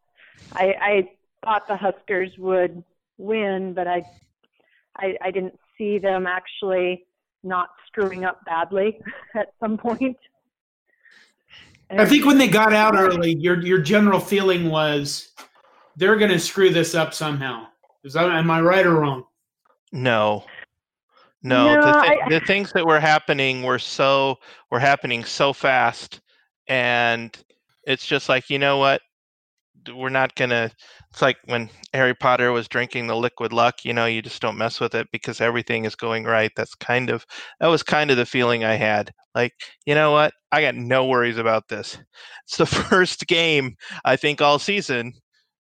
I, 0.53 0.75
I 0.79 1.10
thought 1.44 1.67
the 1.67 1.75
Huskers 1.75 2.32
would 2.38 2.84
win, 3.17 3.74
but 3.74 3.88
I, 3.88 4.03
I 4.96 5.17
I 5.22 5.32
didn't 5.32 5.60
see 5.77 5.98
them 5.98 6.27
actually 6.27 7.06
not 7.44 7.70
screwing 7.88 8.24
up 8.24 8.46
badly 8.46 9.00
at 9.36 9.48
some 9.60 9.77
point. 9.77 10.17
And 11.89 12.01
I 12.01 12.06
think 12.06 12.25
when 12.25 12.38
they 12.38 12.48
got 12.48 12.74
out 12.74 12.96
early, 12.96 13.36
your 13.36 13.62
your 13.62 13.79
general 13.79 14.20
feeling 14.20 14.70
was 14.70 15.29
they're 15.96 16.17
going 16.17 16.32
to 16.32 16.39
screw 16.39 16.70
this 16.70 16.96
up 16.96 17.13
somehow. 17.13 17.67
Is 18.03 18.13
that 18.13 18.29
am 18.29 18.51
I 18.51 18.62
right 18.62 18.86
or 18.86 18.96
wrong? 18.96 19.25
No, 19.91 20.44
no, 21.44 21.75
no 21.75 21.82
the, 21.82 22.01
th- 22.01 22.20
I, 22.25 22.29
the 22.29 22.39
things 22.41 22.72
that 22.74 22.86
were 22.86 23.00
happening 23.00 23.63
were 23.63 23.79
so 23.79 24.38
were 24.70 24.79
happening 24.79 25.24
so 25.24 25.53
fast, 25.53 26.22
and 26.67 27.36
it's 27.84 28.06
just 28.06 28.27
like 28.27 28.50
you 28.50 28.60
know 28.60 28.77
what, 28.77 29.01
we're 29.94 30.10
not 30.10 30.36
gonna. 30.36 30.72
It's 31.17 31.21
like 31.24 31.39
when 31.45 31.71
Harry 31.95 32.13
Potter 32.13 32.51
was 32.51 32.67
drinking 32.67 33.07
the 33.07 33.15
liquid 33.15 33.51
luck. 33.51 33.83
You 33.83 33.91
know, 33.91 34.05
you 34.05 34.21
just 34.21 34.39
don't 34.39 34.55
mess 34.55 34.79
with 34.79 34.93
it 34.93 35.07
because 35.12 35.41
everything 35.41 35.83
is 35.83 35.95
going 35.95 36.25
right. 36.25 36.51
That's 36.55 36.75
kind 36.75 37.09
of 37.09 37.25
that 37.59 37.69
was 37.69 37.81
kind 37.81 38.12
of 38.12 38.17
the 38.17 38.25
feeling 38.27 38.63
I 38.63 38.75
had. 38.75 39.12
Like, 39.33 39.53
you 39.88 39.95
know 39.95 40.12
what, 40.12 40.36
I 40.51 40.62
got 40.62 40.75
no 40.75 41.07
worries 41.07 41.39
about 41.39 41.69
this. 41.69 41.97
It's 42.45 42.57
the 42.57 42.65
first 42.67 43.25
game 43.25 43.77
I 44.05 44.15
think 44.15 44.43
all 44.43 44.59
season 44.59 45.12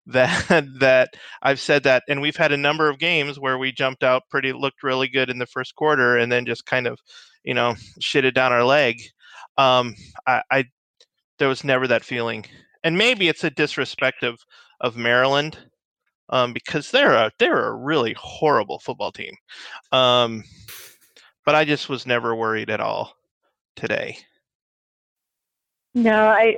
that 0.06 0.44
that 0.80 1.11
I've 1.40 1.61
said 1.61 1.84
that, 1.84 2.02
and 2.08 2.20
we've 2.20 2.34
had 2.34 2.50
a 2.50 2.56
number 2.56 2.88
of 2.88 2.99
games 2.99 3.38
where 3.38 3.56
we 3.56 3.70
jumped 3.70 4.02
out 4.02 4.25
pretty, 4.28 4.52
looked 4.52 4.82
really 4.82 5.06
good 5.06 5.30
in 5.30 5.38
the 5.38 5.46
first 5.46 5.76
quarter, 5.76 6.16
and 6.16 6.32
then 6.32 6.46
just 6.46 6.66
kind 6.66 6.88
of, 6.88 6.99
you 7.44 7.54
know, 7.54 7.76
shitted 8.00 8.34
down 8.34 8.50
our 8.50 8.64
leg. 8.64 8.96
Um, 9.56 9.94
I, 10.26 10.42
I 10.50 10.64
there 11.38 11.46
was 11.46 11.62
never 11.62 11.87
that 11.87 12.04
feeling, 12.04 12.44
and 12.82 12.99
maybe 12.99 13.28
it's 13.28 13.44
a 13.44 13.50
disrespect 13.50 14.25
of 14.25 14.40
of 14.81 14.97
Maryland, 14.97 15.59
um, 16.28 16.52
because 16.52 16.90
they're 16.90 17.14
a 17.14 17.31
they're 17.38 17.69
a 17.69 17.75
really 17.75 18.14
horrible 18.19 18.78
football 18.78 19.12
team. 19.12 19.35
Um, 19.93 20.45
but 21.45 21.54
I 21.54 21.64
just 21.64 21.88
was 21.88 22.07
never 22.07 22.35
worried 22.35 22.71
at 22.71 22.81
all 22.81 23.16
today. 23.76 24.19
No, 25.95 26.28
I 26.28 26.57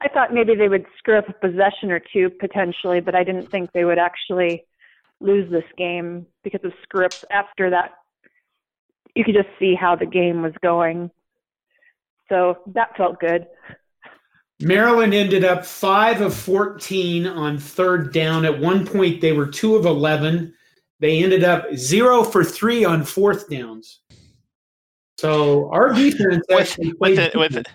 I 0.00 0.08
thought 0.08 0.32
maybe 0.32 0.54
they 0.54 0.68
would 0.68 0.86
screw 0.96 1.18
up 1.18 1.28
a 1.28 1.32
possession 1.32 1.90
or 1.90 2.00
two 2.12 2.30
potentially, 2.30 3.00
but 3.00 3.14
I 3.14 3.24
didn't 3.24 3.50
think 3.50 3.72
they 3.72 3.84
would 3.84 3.98
actually 3.98 4.64
lose 5.20 5.50
this 5.50 5.64
game 5.76 6.26
because 6.44 6.60
of 6.64 6.72
scripts 6.82 7.24
after 7.30 7.70
that. 7.70 7.94
You 9.14 9.24
could 9.24 9.34
just 9.34 9.48
see 9.58 9.74
how 9.74 9.96
the 9.96 10.06
game 10.06 10.42
was 10.42 10.52
going. 10.62 11.10
So 12.28 12.58
that 12.66 12.96
felt 12.96 13.18
good. 13.18 13.46
Maryland 14.60 15.14
ended 15.14 15.44
up 15.44 15.64
5 15.64 16.20
of 16.20 16.34
14 16.34 17.26
on 17.26 17.58
third 17.58 18.12
down. 18.12 18.44
At 18.44 18.58
one 18.58 18.86
point, 18.86 19.20
they 19.20 19.32
were 19.32 19.46
2 19.46 19.76
of 19.76 19.86
11. 19.86 20.52
They 21.00 21.22
ended 21.22 21.44
up 21.44 21.66
0 21.74 22.24
for 22.24 22.42
3 22.42 22.84
on 22.84 23.04
fourth 23.04 23.48
downs. 23.48 24.00
So 25.18 25.70
our 25.72 25.92
defense 25.92 26.44
actually 26.50 26.92
with, 27.00 27.18
with, 27.18 27.34
with, 27.34 27.66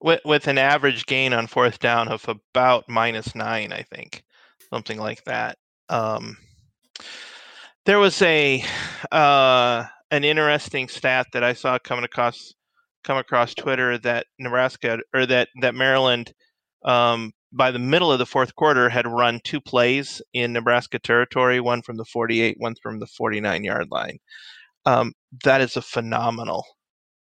with 0.00 0.20
with 0.24 0.46
an 0.46 0.58
average 0.58 1.06
gain 1.06 1.32
on 1.32 1.48
fourth 1.48 1.80
down 1.80 2.08
of 2.08 2.28
about 2.28 2.88
minus 2.88 3.34
nine, 3.34 3.72
I 3.72 3.82
think, 3.82 4.22
something 4.70 4.98
like 4.98 5.24
that. 5.24 5.58
Um, 5.88 6.36
there 7.86 7.98
was 7.98 8.22
a 8.22 8.64
uh, 9.10 9.84
an 10.12 10.22
interesting 10.22 10.88
stat 10.88 11.26
that 11.32 11.42
I 11.42 11.54
saw 11.54 11.78
coming 11.78 12.04
across 12.04 12.54
come 13.04 13.18
across 13.18 13.54
Twitter 13.54 13.98
that 13.98 14.26
Nebraska 14.38 14.98
or 15.14 15.26
that 15.26 15.48
that 15.60 15.74
Maryland 15.74 16.32
um, 16.84 17.32
by 17.52 17.70
the 17.70 17.78
middle 17.78 18.10
of 18.10 18.18
the 18.18 18.26
fourth 18.26 18.54
quarter 18.54 18.88
had 18.88 19.06
run 19.06 19.40
two 19.44 19.60
plays 19.60 20.22
in 20.32 20.52
Nebraska 20.52 20.98
territory, 20.98 21.60
one 21.60 21.82
from 21.82 21.96
the 21.96 22.04
48, 22.04 22.56
one 22.58 22.74
from 22.82 22.98
the 22.98 23.06
49 23.06 23.64
yard 23.64 23.88
line. 23.90 24.18
Um, 24.86 25.12
that 25.44 25.60
is 25.60 25.76
a 25.76 25.82
phenomenal 25.82 26.64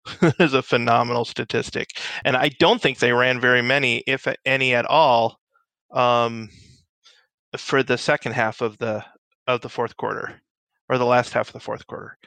is 0.38 0.54
a 0.54 0.62
phenomenal 0.62 1.24
statistic. 1.24 1.90
And 2.24 2.36
I 2.36 2.50
don't 2.58 2.80
think 2.80 2.98
they 2.98 3.12
ran 3.12 3.40
very 3.40 3.62
many, 3.62 4.02
if 4.06 4.26
any 4.44 4.74
at 4.74 4.86
all, 4.86 5.38
um, 5.92 6.50
for 7.56 7.82
the 7.82 7.98
second 7.98 8.32
half 8.32 8.60
of 8.60 8.78
the 8.78 9.04
of 9.46 9.60
the 9.60 9.68
fourth 9.68 9.96
quarter 9.96 10.40
or 10.88 10.98
the 10.98 11.06
last 11.06 11.32
half 11.32 11.48
of 11.48 11.52
the 11.52 11.60
fourth 11.60 11.86
quarter. 11.86 12.18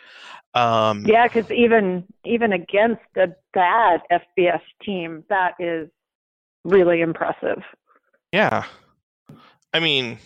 Um, 0.53 1.05
yeah, 1.05 1.27
because 1.27 1.51
even 1.51 2.03
even 2.25 2.53
against 2.53 3.01
a 3.15 3.27
bad 3.53 4.01
FBS 4.11 4.61
team, 4.83 5.23
that 5.29 5.53
is 5.59 5.89
really 6.63 7.01
impressive. 7.01 7.61
Yeah, 8.31 8.65
I 9.73 9.79
mean, 9.79 10.17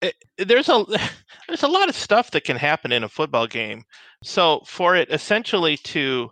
it, 0.00 0.14
there's 0.38 0.68
a 0.68 0.84
there's 1.48 1.62
a 1.62 1.68
lot 1.68 1.88
of 1.88 1.96
stuff 1.96 2.30
that 2.30 2.44
can 2.44 2.56
happen 2.56 2.92
in 2.92 3.04
a 3.04 3.08
football 3.08 3.46
game. 3.46 3.84
So 4.22 4.62
for 4.66 4.96
it 4.96 5.10
essentially 5.10 5.76
to 5.78 6.30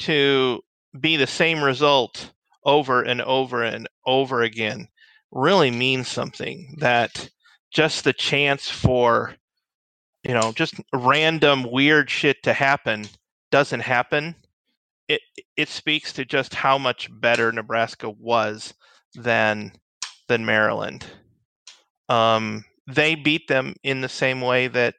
to 0.00 0.60
be 1.00 1.16
the 1.16 1.26
same 1.26 1.62
result 1.62 2.32
over 2.64 3.02
and 3.02 3.22
over 3.22 3.62
and 3.62 3.88
over 4.06 4.42
again 4.42 4.88
really 5.32 5.70
means 5.70 6.08
something 6.08 6.74
that 6.78 7.28
just 7.72 8.04
the 8.04 8.12
chance 8.12 8.68
for 8.68 9.34
you 10.26 10.34
know 10.34 10.52
just 10.52 10.74
random 10.92 11.70
weird 11.70 12.10
shit 12.10 12.42
to 12.42 12.52
happen 12.52 13.06
doesn't 13.50 13.80
happen 13.80 14.34
it 15.08 15.20
it 15.56 15.68
speaks 15.68 16.12
to 16.12 16.24
just 16.24 16.54
how 16.54 16.78
much 16.78 17.08
better 17.20 17.52
Nebraska 17.52 18.10
was 18.10 18.74
than 19.14 19.72
than 20.28 20.44
Maryland 20.44 21.06
um, 22.08 22.64
they 22.86 23.14
beat 23.14 23.48
them 23.48 23.74
in 23.82 24.00
the 24.00 24.08
same 24.08 24.40
way 24.40 24.68
that 24.68 24.94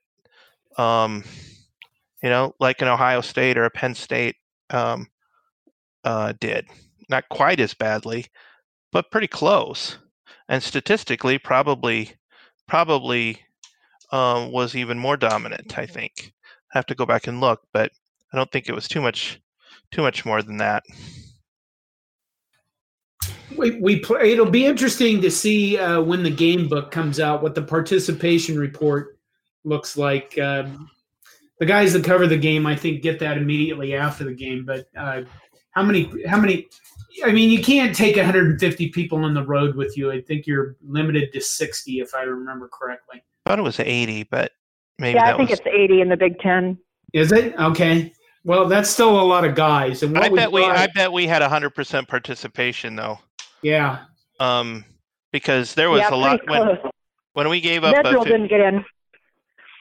um, 0.77 1.23
you 2.21 2.29
know 2.29 2.53
like 2.59 2.81
an 2.81 2.87
Ohio 2.87 3.21
State 3.21 3.57
or 3.57 3.65
a 3.65 3.71
Penn 3.71 3.95
State 3.95 4.35
um, 4.69 5.07
uh, 6.03 6.33
did. 6.39 6.67
Not 7.09 7.29
quite 7.29 7.59
as 7.59 7.73
badly, 7.73 8.25
but 8.91 9.11
pretty 9.11 9.27
close. 9.27 9.97
And 10.49 10.61
statistically, 10.61 11.37
probably 11.37 12.13
probably 12.67 13.41
um, 14.11 14.51
was 14.51 14.75
even 14.75 14.97
more 14.97 15.17
dominant. 15.17 15.77
I 15.77 15.85
think. 15.85 16.33
I 16.73 16.77
have 16.77 16.85
to 16.87 16.95
go 16.95 17.05
back 17.05 17.27
and 17.27 17.39
look, 17.39 17.61
but 17.73 17.91
I 18.33 18.37
don't 18.37 18.51
think 18.51 18.67
it 18.67 18.75
was 18.75 18.87
too 18.87 19.01
much 19.01 19.39
too 19.91 20.01
much 20.01 20.25
more 20.25 20.41
than 20.41 20.57
that. 20.57 20.83
We, 23.57 23.79
we 23.79 23.99
play, 23.99 24.33
it'll 24.33 24.51
be 24.51 24.65
interesting 24.65 25.21
to 25.21 25.31
see 25.31 25.77
uh, 25.77 26.01
when 26.01 26.21
the 26.21 26.29
game 26.29 26.67
book 26.67 26.91
comes 26.91 27.19
out 27.19 27.41
what 27.41 27.55
the 27.55 27.61
participation 27.61 28.59
report 28.59 29.17
looks 29.63 29.97
like. 29.97 30.37
Um, 30.37 30.89
the 31.59 31.65
guys 31.65 31.93
that 31.93 32.03
cover 32.03 32.27
the 32.27 32.37
game, 32.37 32.65
I 32.65 32.75
think, 32.75 33.01
get 33.01 33.19
that 33.19 33.37
immediately 33.37 33.95
after 33.95 34.25
the 34.25 34.33
game. 34.33 34.65
But 34.65 34.87
uh, 34.95 35.21
how 35.71 35.83
many? 35.83 36.11
How 36.27 36.37
many? 36.39 36.67
I 37.25 37.31
mean, 37.31 37.49
you 37.49 37.63
can't 37.63 37.95
take 37.95 38.15
150 38.15 38.89
people 38.89 39.23
on 39.23 39.33
the 39.33 39.43
road 39.43 39.75
with 39.75 39.97
you. 39.97 40.11
I 40.11 40.21
think 40.21 40.45
you're 40.45 40.75
limited 40.85 41.33
to 41.33 41.41
60, 41.41 41.99
if 41.99 42.13
I 42.13 42.23
remember 42.23 42.69
correctly. 42.71 43.23
I 43.47 43.51
thought 43.51 43.59
it 43.59 43.63
was 43.63 43.79
80, 43.79 44.23
but 44.23 44.51
maybe. 44.99 45.15
Yeah, 45.15 45.33
I 45.33 45.37
think 45.37 45.49
was... 45.49 45.59
it's 45.59 45.67
80 45.67 46.01
in 46.01 46.09
the 46.09 46.17
Big 46.17 46.37
Ten. 46.39 46.77
Is 47.13 47.31
it 47.31 47.57
okay? 47.57 48.11
Well, 48.43 48.67
that's 48.67 48.89
still 48.89 49.21
a 49.21 49.23
lot 49.23 49.45
of 49.45 49.55
guys. 49.55 50.03
And 50.03 50.17
I 50.17 50.27
bet 50.27 50.51
we, 50.51 50.65
I 50.65 50.87
bet 50.87 51.13
we 51.13 51.27
had 51.27 51.41
100% 51.41 52.07
participation 52.09 52.97
though. 52.97 53.19
Yeah. 53.61 53.99
Um, 54.41 54.83
because 55.31 55.75
there 55.75 55.89
was 55.89 56.01
yeah, 56.01 56.13
a 56.13 56.15
lot 56.15 56.41
when, 56.45 56.77
when 57.33 57.47
we 57.47 57.61
gave 57.61 57.85
up. 57.85 57.95
Vedral 57.95 58.25
didn't 58.25 58.49
get 58.49 58.59
in. 58.59 58.83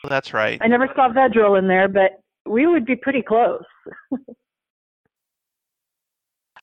That's 0.08 0.32
right. 0.32 0.58
I 0.62 0.68
never 0.68 0.88
saw 0.94 1.08
Vedral 1.08 1.58
in 1.58 1.66
there, 1.66 1.88
but 1.88 2.20
we 2.44 2.68
would 2.68 2.86
be 2.86 2.94
pretty 2.94 3.22
close. 3.22 3.64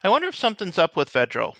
I 0.03 0.09
wonder 0.09 0.29
if 0.29 0.35
something's 0.37 0.77
up 0.77 0.95
with 0.95 1.11
Vedral, 1.11 1.57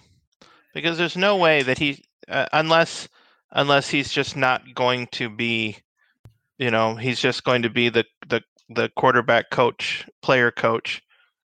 because 0.74 0.98
there's 0.98 1.18
no 1.18 1.36
way 1.36 1.64
that 1.64 1.78
he, 1.78 2.02
uh, 2.30 2.46
unless 2.54 3.10
unless 3.54 3.90
he's 3.90 4.12
just 4.12 4.36
not 4.36 4.62
going 4.74 5.08
to 5.14 5.30
be, 5.30 5.78
you 6.58 6.72
know, 6.72 6.96
he's 6.96 7.20
just 7.20 7.44
going 7.44 7.62
to 7.62 7.70
be 7.70 7.90
the 7.90 8.06
the 8.28 8.42
the 8.70 8.90
quarterback 8.96 9.50
coach, 9.50 10.06
player 10.22 10.52
coach, 10.52 11.02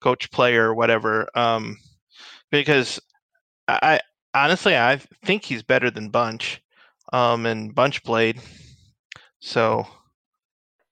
coach 0.01 0.29
player, 0.31 0.73
whatever. 0.73 1.27
Um, 1.35 1.77
because 2.51 2.99
I 3.67 3.99
honestly 4.33 4.77
I 4.77 4.97
think 5.25 5.43
he's 5.43 5.63
better 5.63 5.89
than 5.89 6.09
Bunch, 6.09 6.61
um, 7.11 7.45
and 7.45 7.73
Bunch 7.73 8.03
played. 8.03 8.39
So 9.39 9.87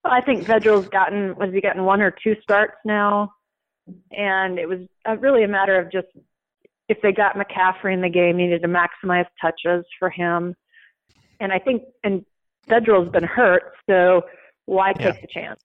I 0.03 0.22
think 0.22 0.46
Vedral's 0.46 0.89
gotten 0.89 1.36
was 1.36 1.53
he 1.53 1.62
gotten 1.62 1.84
one 1.84 2.01
or 2.01 2.12
two 2.12 2.36
starts 2.41 2.77
now, 2.86 3.34
and 4.12 4.58
it 4.58 4.68
was 4.68 4.80
really 5.20 5.44
a 5.44 5.48
matter 5.48 5.80
of 5.80 5.91
just 5.91 6.08
if 6.89 6.98
they 7.01 7.12
got 7.12 7.36
McCaffrey 7.36 7.94
in 7.94 8.01
the 8.01 8.10
game, 8.10 8.38
needed 8.38 8.62
to 8.63 8.68
maximize 8.68 9.25
touches 9.41 9.86
for 9.98 10.10
him, 10.10 10.56
and 11.42 11.52
I 11.52 11.60
think 11.60 11.84
and 12.04 12.24
Vedral's 12.70 13.12
been 13.12 13.24
hurt, 13.24 13.74
so 13.90 14.22
why 14.66 14.94
take 14.94 15.16
yeah. 15.16 15.22
the 15.22 15.28
chance? 15.28 15.60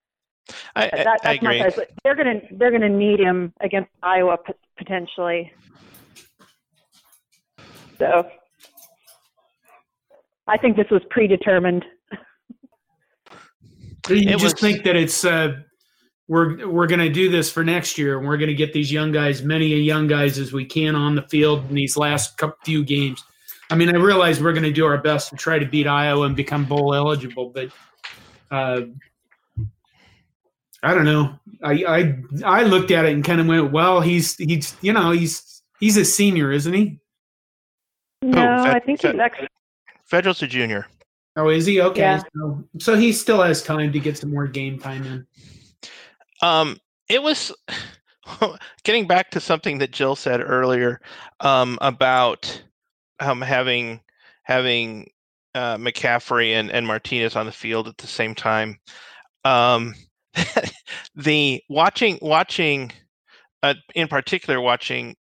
I, 0.75 0.89
that, 0.89 1.05
that's 1.05 1.27
I 1.27 1.33
agree. 1.35 1.59
my. 1.61 1.71
They're 2.03 2.17
gonna 2.17 2.41
they're 2.53 2.73
gonna 2.73 2.89
need 2.89 3.21
him 3.21 3.53
against 3.61 3.91
Iowa 4.03 4.39
potentially. 4.77 5.53
So 7.99 8.29
I 10.47 10.57
think 10.59 10.77
this 10.77 10.91
was 10.91 11.03
predetermined. 11.11 11.85
You 14.09 14.17
it 14.17 14.39
just 14.39 14.43
was, 14.43 14.55
think 14.55 14.85
that 14.85 14.95
it's 14.95 15.25
uh, 15.25 15.57
we're 16.29 16.69
we're 16.69 16.87
going 16.87 17.01
to 17.01 17.11
do 17.11 17.29
this 17.29 17.51
for 17.51 17.65
next 17.65 17.99
year, 17.99 18.19
and 18.19 18.27
we're 18.27 18.37
going 18.37 18.49
to 18.49 18.55
get 18.55 18.73
these 18.73 18.93
young 18.93 19.11
guys, 19.11 19.43
many 19.43 19.67
young 19.67 20.07
guys 20.07 20.39
as 20.39 20.53
we 20.53 20.65
can 20.65 20.95
on 20.95 21.17
the 21.17 21.23
field 21.23 21.69
in 21.69 21.75
these 21.75 21.97
last 21.97 22.37
couple, 22.37 22.57
few 22.65 22.85
games. 22.85 23.25
I 23.71 23.75
mean, 23.75 23.89
I 23.89 23.99
realize 23.99 24.43
we're 24.43 24.53
going 24.53 24.65
to 24.65 24.73
do 24.73 24.87
our 24.87 24.99
best 24.99 25.31
to 25.31 25.37
try 25.37 25.59
to 25.59 25.67
beat 25.67 25.87
Iowa 25.87 26.27
and 26.27 26.37
become 26.37 26.65
bowl 26.65 26.95
eligible, 26.95 27.51
but 27.51 27.71
uh, 28.51 28.83
I 30.83 30.95
don't 30.95 31.05
know. 31.05 31.39
I, 31.63 31.73
I 31.89 32.15
I 32.45 32.63
looked 32.63 32.91
at 32.91 33.05
it 33.05 33.13
and 33.13 33.25
kind 33.25 33.41
of 33.41 33.47
went, 33.47 33.73
well, 33.73 34.01
he's 34.01 34.37
he's 34.37 34.77
you 34.83 34.93
know 34.93 35.11
he's 35.11 35.63
he's 35.81 35.97
a 35.97 36.05
senior, 36.05 36.53
isn't 36.53 36.73
he? 36.73 37.01
No, 38.23 38.57
oh, 38.59 38.65
Fed, 38.65 38.77
I 38.77 38.81
think 38.81 39.01
Fed, 39.01 39.15
he's 39.15 39.21
actually 39.21 39.49
Vedral's 40.11 40.43
a 40.43 40.47
junior. 40.47 40.87
Oh, 41.37 41.49
is 41.49 41.67
he 41.67 41.81
okay? 41.81 42.01
Yeah. 42.01 42.23
So, 42.35 42.65
so 42.79 42.97
he 42.97 43.13
still 43.13 43.43
has 43.43 43.63
time 43.63 43.93
to 43.93 44.01
get 44.01 44.17
some 44.17 44.31
more 44.31 44.47
game 44.47 44.79
time 44.79 45.05
in. 45.05 45.27
Um, 46.41 46.79
it 47.09 47.23
was 47.23 47.53
getting 48.85 49.07
back 49.07 49.31
to 49.33 49.41
something 49.41 49.79
that 49.79 49.91
Jill 49.91 50.17
said 50.17 50.41
earlier 50.41 51.01
um, 51.41 51.79
about 51.81 52.63
um, 53.21 53.41
having 53.41 54.01
having 54.43 55.11
uh, 55.55 55.77
McCaffrey 55.77 56.53
and, 56.53 56.71
and 56.71 56.87
Martinez 56.87 57.37
on 57.37 57.47
the 57.47 57.53
field 57.53 57.89
at 57.89 57.99
the 57.99 58.07
same 58.07 58.35
time. 58.35 58.79
Um, 59.45 59.95
the 61.15 61.63
watching 61.69 62.19
watching 62.21 62.93
uh, 63.63 63.75
in 63.95 64.09
particular 64.09 64.61
watching 64.61 65.17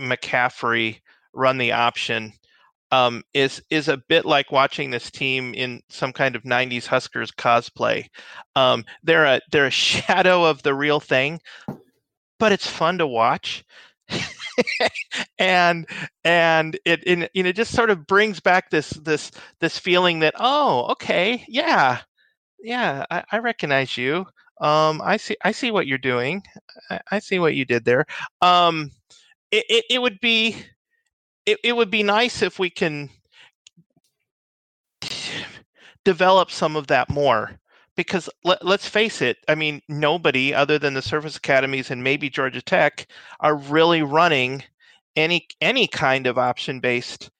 McCaffrey 0.00 1.00
run 1.34 1.58
the 1.58 1.72
option 1.72 2.32
um, 2.92 3.22
is 3.34 3.62
is 3.70 3.88
a 3.88 4.02
bit 4.08 4.24
like 4.24 4.50
watching 4.50 4.90
this 4.90 5.10
team 5.10 5.54
in 5.54 5.80
some 5.88 6.12
kind 6.12 6.34
of 6.34 6.42
'90s 6.42 6.86
Huskers 6.86 7.30
cosplay. 7.30 8.06
Um, 8.56 8.84
they're 9.02 9.24
a 9.24 9.40
they're 9.52 9.66
a 9.66 9.70
shadow 9.70 10.44
of 10.44 10.62
the 10.62 10.74
real 10.74 11.00
thing, 11.00 11.40
but 12.38 12.52
it's 12.52 12.66
fun 12.66 12.98
to 12.98 13.06
watch. 13.06 13.64
and 15.38 15.86
and 16.24 16.78
it, 16.84 17.02
it 17.06 17.30
you 17.34 17.42
know 17.42 17.52
just 17.52 17.74
sort 17.74 17.90
of 17.90 18.06
brings 18.06 18.40
back 18.40 18.70
this 18.70 18.90
this 18.90 19.30
this 19.60 19.78
feeling 19.78 20.20
that 20.20 20.34
oh 20.38 20.86
okay 20.90 21.44
yeah 21.48 21.98
yeah 22.62 23.04
I, 23.10 23.24
I 23.32 23.38
recognize 23.38 23.96
you 23.96 24.26
um, 24.60 25.00
I 25.02 25.16
see. 25.16 25.36
I 25.42 25.52
see 25.52 25.70
what 25.70 25.86
you're 25.86 25.98
doing. 25.98 26.42
I, 26.90 27.00
I 27.10 27.18
see 27.18 27.38
what 27.38 27.54
you 27.54 27.64
did 27.64 27.84
there. 27.86 28.04
Um, 28.42 28.90
it, 29.50 29.64
it, 29.70 29.84
it 29.90 30.02
would 30.02 30.20
be 30.20 30.56
it, 31.46 31.58
it 31.64 31.74
would 31.74 31.90
be 31.90 32.02
nice 32.02 32.42
if 32.42 32.58
we 32.58 32.70
can 32.70 33.10
develop 36.04 36.50
some 36.50 36.76
of 36.76 36.86
that 36.88 37.08
more 37.08 37.59
because 38.00 38.30
let, 38.44 38.62
us 38.64 38.86
face 38.86 39.20
it 39.20 39.36
i 39.48 39.54
mean 39.54 39.80
nobody 39.88 40.54
other 40.54 40.78
than 40.78 40.94
the 40.94 41.02
service 41.02 41.36
academies 41.36 41.90
and 41.90 42.02
maybe 42.02 42.30
georgia 42.30 42.62
tech 42.62 43.06
are 43.40 43.56
really 43.56 44.02
running 44.02 44.62
any 45.16 45.46
any 45.60 45.86
kind 45.86 46.26
of 46.26 46.38
option 46.38 46.80
based 46.80 47.30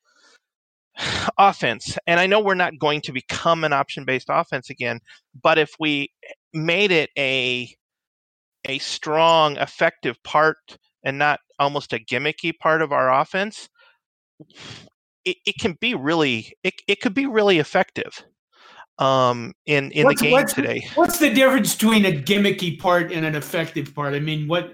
offense. 1.38 1.96
And 2.06 2.20
i 2.20 2.26
know 2.26 2.40
we're 2.40 2.54
not 2.54 2.78
going 2.78 3.00
to 3.02 3.12
become 3.12 3.64
an 3.64 3.72
option 3.72 4.04
based 4.04 4.26
offense 4.28 4.70
again 4.70 5.00
but 5.42 5.58
if 5.58 5.70
we 5.78 6.10
made 6.52 6.90
it 6.90 7.10
a 7.18 7.74
a 8.66 8.78
strong, 8.78 9.56
effective 9.56 10.22
part 10.22 10.78
and 11.04 11.18
not 11.18 11.40
almost 11.58 11.92
a 11.92 11.98
gimmicky 11.98 12.56
part 12.58 12.82
of 12.82 12.92
our 12.92 13.12
offense, 13.12 13.68
it, 15.24 15.36
it 15.46 15.54
can 15.58 15.76
be 15.80 15.94
really 15.94 16.52
it, 16.62 16.74
it 16.88 17.00
could 17.00 17.14
be 17.14 17.26
really 17.26 17.58
effective 17.58 18.24
um, 19.00 19.52
in 19.66 19.90
in 19.92 20.04
what's, 20.04 20.20
the 20.20 20.26
game 20.26 20.32
what's, 20.32 20.52
today. 20.52 20.86
What's 20.94 21.18
the 21.18 21.32
difference 21.32 21.74
between 21.74 22.04
a 22.04 22.12
gimmicky 22.12 22.78
part 22.78 23.10
and 23.10 23.24
an 23.24 23.34
effective 23.34 23.94
part? 23.94 24.14
I 24.14 24.20
mean, 24.20 24.46
what 24.46 24.72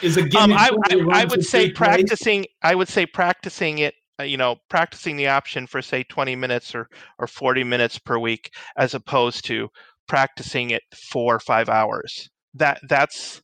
is 0.00 0.16
a 0.16 0.22
gimmick? 0.22 0.36
Um, 0.36 0.52
I, 0.52 0.70
I, 0.90 1.22
I 1.22 1.24
would 1.24 1.44
say 1.44 1.70
practicing. 1.70 2.42
Place? 2.42 2.54
I 2.62 2.74
would 2.74 2.88
say 2.88 3.04
practicing 3.04 3.78
it 3.78 3.94
uh, 4.20 4.24
you 4.24 4.36
know 4.36 4.56
practicing 4.70 5.16
the 5.16 5.28
option 5.28 5.66
for 5.66 5.82
say 5.82 6.04
20 6.04 6.36
minutes 6.36 6.74
or 6.74 6.88
or 7.18 7.26
40 7.26 7.64
minutes 7.64 7.98
per 7.98 8.18
week 8.18 8.52
as 8.76 8.94
opposed 8.94 9.44
to 9.46 9.68
practicing 10.06 10.70
it 10.70 10.82
four 11.10 11.34
or 11.34 11.40
five 11.40 11.68
hours. 11.68 12.30
That 12.54 12.80
that's 12.88 13.42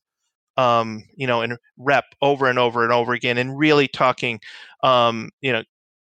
um, 0.57 1.03
you 1.17 1.27
know, 1.27 1.43
and 1.43 1.59
rep 1.79 2.05
over 2.23 2.47
and 2.47 2.59
over 2.59 2.85
and 2.85 2.93
over 2.93 3.13
again, 3.13 3.39
and 3.39 3.59
really 3.59 3.89
talking, 3.89 4.41
um, 4.83 5.31
you 5.41 5.53
know, 5.53 5.63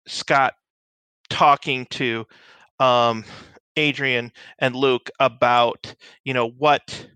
Scott 0.07 0.53
talking 1.29 1.87
to 1.91 2.25
um, 2.79 3.23
Adrian 3.77 4.31
and 4.59 4.75
Luke 4.75 5.09
about, 5.19 5.95
you 6.23 6.33
know, 6.33 6.49
what, 6.49 7.07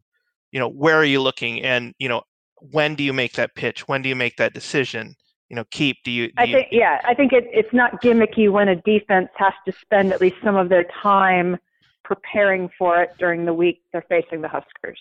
you 0.51 0.59
know, 0.59 0.69
where 0.69 0.95
are 0.95 1.05
you 1.05 1.21
looking, 1.21 1.61
and 1.61 1.93
you 1.99 2.09
know, 2.09 2.23
when 2.55 2.95
do 2.95 3.03
you 3.03 3.13
make 3.13 3.33
that 3.33 3.55
pitch? 3.55 3.87
When 3.87 4.01
do 4.01 4.09
you 4.09 4.15
make 4.15 4.37
that 4.37 4.53
decision? 4.53 5.15
You 5.49 5.55
know, 5.55 5.63
keep. 5.71 5.97
Do 6.03 6.11
you? 6.11 6.27
Do 6.27 6.33
I 6.37 6.45
think, 6.45 6.67
you, 6.71 6.79
yeah, 6.79 7.01
I 7.05 7.13
think 7.13 7.33
it, 7.33 7.45
it's 7.51 7.73
not 7.73 8.01
gimmicky 8.01 8.51
when 8.51 8.67
a 8.67 8.75
defense 8.75 9.29
has 9.35 9.53
to 9.65 9.73
spend 9.81 10.13
at 10.13 10.21
least 10.21 10.37
some 10.43 10.55
of 10.55 10.69
their 10.69 10.85
time 11.01 11.57
preparing 12.03 12.69
for 12.77 13.01
it 13.01 13.11
during 13.19 13.45
the 13.45 13.53
week 13.53 13.81
they're 13.91 14.05
facing 14.09 14.41
the 14.41 14.47
Huskers. 14.47 14.99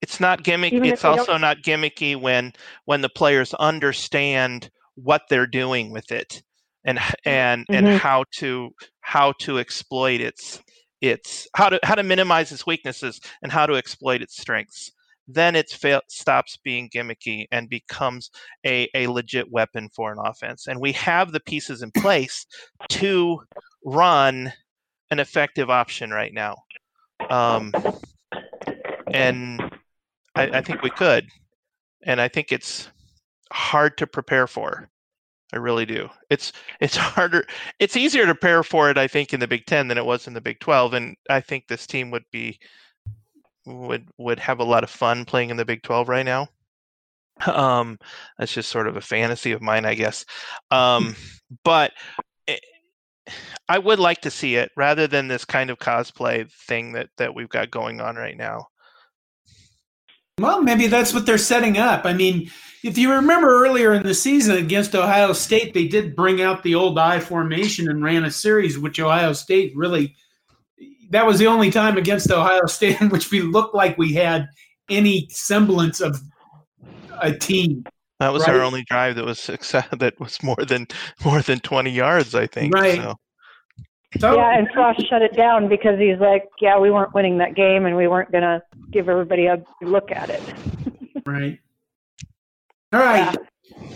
It's 0.00 0.20
not 0.20 0.44
gimmicky. 0.44 0.84
It's 0.86 1.04
also 1.04 1.36
not 1.36 1.62
gimmicky 1.62 2.20
when 2.20 2.52
when 2.84 3.00
the 3.00 3.08
players 3.08 3.54
understand 3.54 4.70
what 4.94 5.22
they're 5.28 5.46
doing 5.46 5.90
with 5.90 6.12
it 6.12 6.42
and 6.84 6.98
and 7.24 7.66
mm-hmm. 7.66 7.86
and 7.86 7.98
how 7.98 8.24
to 8.36 8.70
how 9.00 9.32
to 9.40 9.58
exploit 9.58 10.20
its 10.20 10.62
its 11.00 11.48
how 11.54 11.68
to 11.68 11.78
how 11.82 11.94
to 11.94 12.02
minimize 12.02 12.52
its 12.52 12.66
weaknesses 12.66 13.20
and 13.42 13.52
how 13.52 13.66
to 13.66 13.74
exploit 13.74 14.22
its 14.22 14.40
strengths 14.40 14.92
then 15.26 15.56
it 15.56 15.74
stops 16.08 16.58
being 16.64 16.90
gimmicky 16.90 17.46
and 17.50 17.70
becomes 17.70 18.30
a, 18.66 18.86
a 18.94 19.06
legit 19.06 19.50
weapon 19.50 19.88
for 19.94 20.12
an 20.12 20.18
offense 20.22 20.66
and 20.66 20.78
we 20.78 20.92
have 20.92 21.32
the 21.32 21.40
pieces 21.40 21.82
in 21.82 21.90
place 21.90 22.44
to 22.90 23.40
run 23.84 24.52
an 25.10 25.20
effective 25.20 25.70
option 25.70 26.10
right 26.10 26.32
now. 26.32 26.56
Um, 27.30 27.72
and 29.12 29.60
I, 30.34 30.58
I, 30.58 30.60
think 30.60 30.82
we 30.82 30.90
could. 30.90 31.28
and 32.02 32.20
I 32.20 32.28
think 32.28 32.52
it's 32.52 32.88
hard 33.52 33.96
to 33.98 34.06
prepare 34.06 34.46
for. 34.46 34.88
I 35.54 35.58
really 35.58 35.86
do. 35.86 36.10
It's 36.30 36.52
it's 36.80 36.96
harder. 37.14 37.46
It's 37.78 37.96
easier 37.96 38.26
to 38.26 38.34
prepare 38.34 38.64
for 38.64 38.90
it, 38.90 38.98
I 38.98 39.06
think, 39.06 39.32
in 39.32 39.38
the 39.38 39.46
Big 39.46 39.66
Ten 39.66 39.86
than 39.86 39.98
it 39.98 40.04
was 40.04 40.26
in 40.26 40.34
the 40.34 40.40
Big 40.40 40.58
Twelve, 40.58 40.94
and 40.94 41.16
I 41.30 41.40
think 41.40 41.68
this 41.68 41.86
team 41.86 42.10
would 42.10 42.24
be 42.32 42.58
would 43.64 44.08
would 44.18 44.40
have 44.40 44.58
a 44.58 44.64
lot 44.64 44.82
of 44.82 44.90
fun 44.90 45.24
playing 45.24 45.50
in 45.50 45.56
the 45.56 45.64
Big 45.64 45.82
Twelve 45.82 46.08
right 46.08 46.26
now. 46.26 46.48
Um, 47.48 47.98
that's 48.38 48.52
just 48.52 48.70
sort 48.70 48.86
of 48.86 48.96
a 48.96 49.00
fantasy 49.00 49.50
of 49.50 49.60
mine, 49.60 49.84
I 49.84 49.94
guess. 49.94 50.24
Um, 50.70 51.16
but 51.64 51.92
it, 52.46 52.60
eh, 53.26 53.32
I 53.68 53.78
would 53.78 53.98
like 53.98 54.20
to 54.20 54.30
see 54.30 54.54
it 54.54 54.70
rather 54.76 55.08
than 55.08 55.26
this 55.26 55.44
kind 55.44 55.68
of 55.70 55.80
cosplay 55.80 56.48
thing 56.52 56.92
that 56.92 57.08
that 57.16 57.34
we've 57.34 57.48
got 57.48 57.72
going 57.72 58.00
on 58.00 58.14
right 58.14 58.36
now. 58.36 58.68
Well, 60.38 60.62
maybe 60.62 60.88
that's 60.88 61.14
what 61.14 61.26
they're 61.26 61.38
setting 61.38 61.78
up. 61.78 62.04
I 62.04 62.12
mean, 62.12 62.50
if 62.82 62.98
you 62.98 63.12
remember 63.12 63.64
earlier 63.64 63.94
in 63.94 64.02
the 64.02 64.14
season 64.14 64.56
against 64.56 64.94
Ohio 64.94 65.32
State, 65.32 65.74
they 65.74 65.86
did 65.86 66.16
bring 66.16 66.42
out 66.42 66.62
the 66.62 66.74
old 66.74 66.98
I 66.98 67.20
formation 67.20 67.88
and 67.88 68.02
ran 68.02 68.24
a 68.24 68.30
series, 68.30 68.78
which 68.78 69.00
Ohio 69.00 69.32
State 69.32 69.72
really. 69.74 70.14
That 71.10 71.26
was 71.26 71.38
the 71.38 71.46
only 71.46 71.70
time 71.70 71.96
against 71.96 72.30
Ohio 72.30 72.66
State 72.66 73.00
in 73.00 73.08
which 73.10 73.30
we 73.30 73.42
looked 73.42 73.74
like 73.74 73.96
we 73.96 74.14
had 74.14 74.48
any 74.90 75.28
semblance 75.30 76.00
of 76.00 76.20
a 77.20 77.32
team. 77.32 77.84
That 78.20 78.32
was 78.32 78.42
right? 78.46 78.56
our 78.56 78.62
only 78.62 78.84
drive 78.84 79.16
that 79.16 79.24
was 79.24 79.38
success, 79.40 79.86
that 79.92 80.18
was 80.18 80.42
more 80.42 80.64
than 80.66 80.88
more 81.24 81.42
than 81.42 81.60
twenty 81.60 81.90
yards, 81.90 82.34
I 82.34 82.46
think. 82.46 82.74
Right. 82.74 82.96
So. 82.96 83.16
So, 84.18 84.36
yeah, 84.36 84.56
and 84.58 84.68
Frost 84.72 85.06
shut 85.08 85.22
it 85.22 85.36
down 85.36 85.68
because 85.68 85.98
he's 85.98 86.18
like, 86.18 86.48
yeah, 86.60 86.78
we 86.78 86.90
weren't 86.90 87.14
winning 87.14 87.38
that 87.38 87.54
game, 87.54 87.86
and 87.86 87.96
we 87.96 88.06
weren't 88.06 88.30
gonna 88.30 88.62
give 88.90 89.08
everybody 89.08 89.46
a 89.46 89.62
look 89.82 90.10
at 90.10 90.30
it. 90.30 90.42
right. 91.26 91.58
All 92.92 93.00
right. 93.00 93.36
Yeah. 93.70 93.88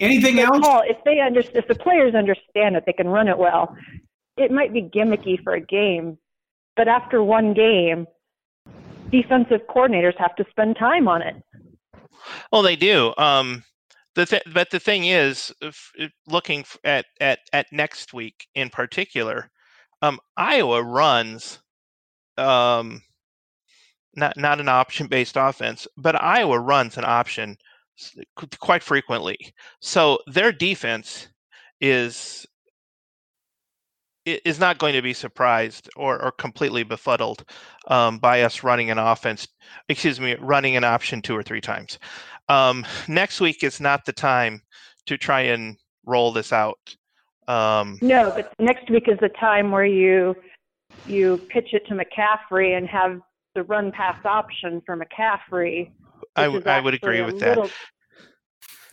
Anything 0.00 0.36
but 0.36 0.46
else? 0.46 0.66
Paul, 0.66 0.82
if 0.86 0.96
they 1.04 1.20
under, 1.20 1.40
if 1.40 1.68
the 1.68 1.74
players 1.74 2.14
understand 2.14 2.76
it, 2.76 2.84
they 2.86 2.92
can 2.92 3.08
run 3.08 3.28
it 3.28 3.38
well. 3.38 3.76
It 4.36 4.50
might 4.50 4.72
be 4.72 4.82
gimmicky 4.82 5.42
for 5.42 5.54
a 5.54 5.60
game, 5.60 6.18
but 6.76 6.88
after 6.88 7.22
one 7.22 7.54
game, 7.54 8.06
defensive 9.10 9.60
coordinators 9.68 10.18
have 10.18 10.34
to 10.36 10.44
spend 10.50 10.76
time 10.76 11.06
on 11.06 11.22
it. 11.22 11.36
Well, 12.50 12.62
they 12.62 12.76
do. 12.76 13.12
Um, 13.18 13.62
the 14.14 14.26
th- 14.26 14.42
but 14.52 14.70
the 14.70 14.80
thing 14.80 15.06
is, 15.06 15.52
if, 15.60 15.90
if 15.96 16.12
looking 16.26 16.64
at, 16.84 17.06
at 17.20 17.40
at 17.52 17.66
next 17.72 18.12
week 18.12 18.46
in 18.54 18.70
particular, 18.70 19.50
um, 20.02 20.18
Iowa 20.36 20.82
runs 20.82 21.60
um, 22.36 23.02
not 24.14 24.36
not 24.36 24.60
an 24.60 24.68
option 24.68 25.06
based 25.06 25.36
offense, 25.36 25.86
but 25.96 26.20
Iowa 26.20 26.58
runs 26.58 26.96
an 26.98 27.04
option 27.04 27.56
quite 28.58 28.82
frequently. 28.82 29.38
So 29.80 30.18
their 30.26 30.52
defense 30.52 31.28
is 31.80 32.46
is 34.24 34.60
not 34.60 34.78
going 34.78 34.94
to 34.94 35.02
be 35.02 35.12
surprised 35.12 35.90
or, 35.96 36.22
or 36.22 36.30
completely 36.30 36.84
befuddled 36.84 37.44
um, 37.88 38.18
by 38.18 38.42
us 38.42 38.62
running 38.62 38.90
an 38.90 38.98
offense, 38.98 39.48
excuse 39.88 40.20
me, 40.20 40.36
running 40.36 40.76
an 40.76 40.84
option 40.84 41.20
two 41.20 41.36
or 41.36 41.42
three 41.42 41.60
times. 41.60 41.98
Um, 42.48 42.84
next 43.08 43.40
week 43.40 43.62
is 43.62 43.80
not 43.80 44.04
the 44.04 44.12
time 44.12 44.62
to 45.06 45.16
try 45.16 45.42
and 45.42 45.76
roll 46.04 46.32
this 46.32 46.52
out. 46.52 46.96
Um, 47.48 47.98
no, 48.00 48.30
but 48.34 48.52
next 48.58 48.90
week 48.90 49.08
is 49.08 49.18
the 49.20 49.28
time 49.28 49.70
where 49.70 49.84
you 49.84 50.36
you 51.06 51.38
pitch 51.48 51.70
it 51.72 51.86
to 51.86 51.94
McCaffrey 51.94 52.76
and 52.76 52.86
have 52.88 53.20
the 53.54 53.62
run 53.64 53.90
pass 53.92 54.18
option 54.24 54.82
for 54.86 54.96
McCaffrey. 54.96 55.90
I, 56.36 56.44
I 56.44 56.80
would 56.80 56.94
agree 56.94 57.22
with 57.22 57.40
that. 57.40 57.70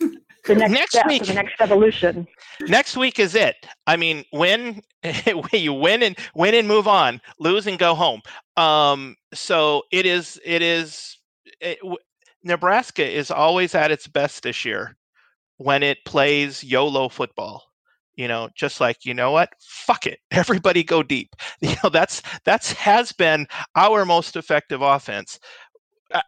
the 0.00 0.54
next, 0.54 0.72
next 0.72 0.90
step, 0.92 1.06
week, 1.06 1.24
the 1.24 1.34
next 1.34 1.60
evolution. 1.60 2.26
Next 2.62 2.96
week 2.96 3.18
is 3.18 3.34
it. 3.34 3.56
I 3.86 3.96
mean, 3.96 4.24
win, 4.32 4.82
you 5.52 5.72
win 5.72 6.02
and 6.02 6.18
win 6.34 6.54
and 6.54 6.66
move 6.66 6.88
on, 6.88 7.20
lose 7.38 7.66
and 7.66 7.78
go 7.78 7.94
home. 7.94 8.20
Um, 8.56 9.16
so 9.32 9.84
it 9.92 10.06
is. 10.06 10.40
It 10.44 10.62
is. 10.62 11.18
It, 11.60 11.78
Nebraska 12.42 13.08
is 13.08 13.30
always 13.30 13.74
at 13.74 13.90
its 13.90 14.06
best 14.06 14.42
this 14.42 14.64
year 14.64 14.96
when 15.58 15.82
it 15.82 15.98
plays 16.04 16.64
YOLO 16.64 17.08
football. 17.08 17.64
You 18.16 18.28
know, 18.28 18.50
just 18.54 18.80
like 18.80 19.04
you 19.04 19.14
know 19.14 19.30
what, 19.30 19.50
fuck 19.60 20.06
it, 20.06 20.18
everybody 20.30 20.82
go 20.82 21.02
deep. 21.02 21.34
You 21.60 21.74
know, 21.82 21.90
that's 21.90 22.22
that's 22.44 22.72
has 22.72 23.12
been 23.12 23.46
our 23.76 24.04
most 24.04 24.36
effective 24.36 24.82
offense. 24.82 25.38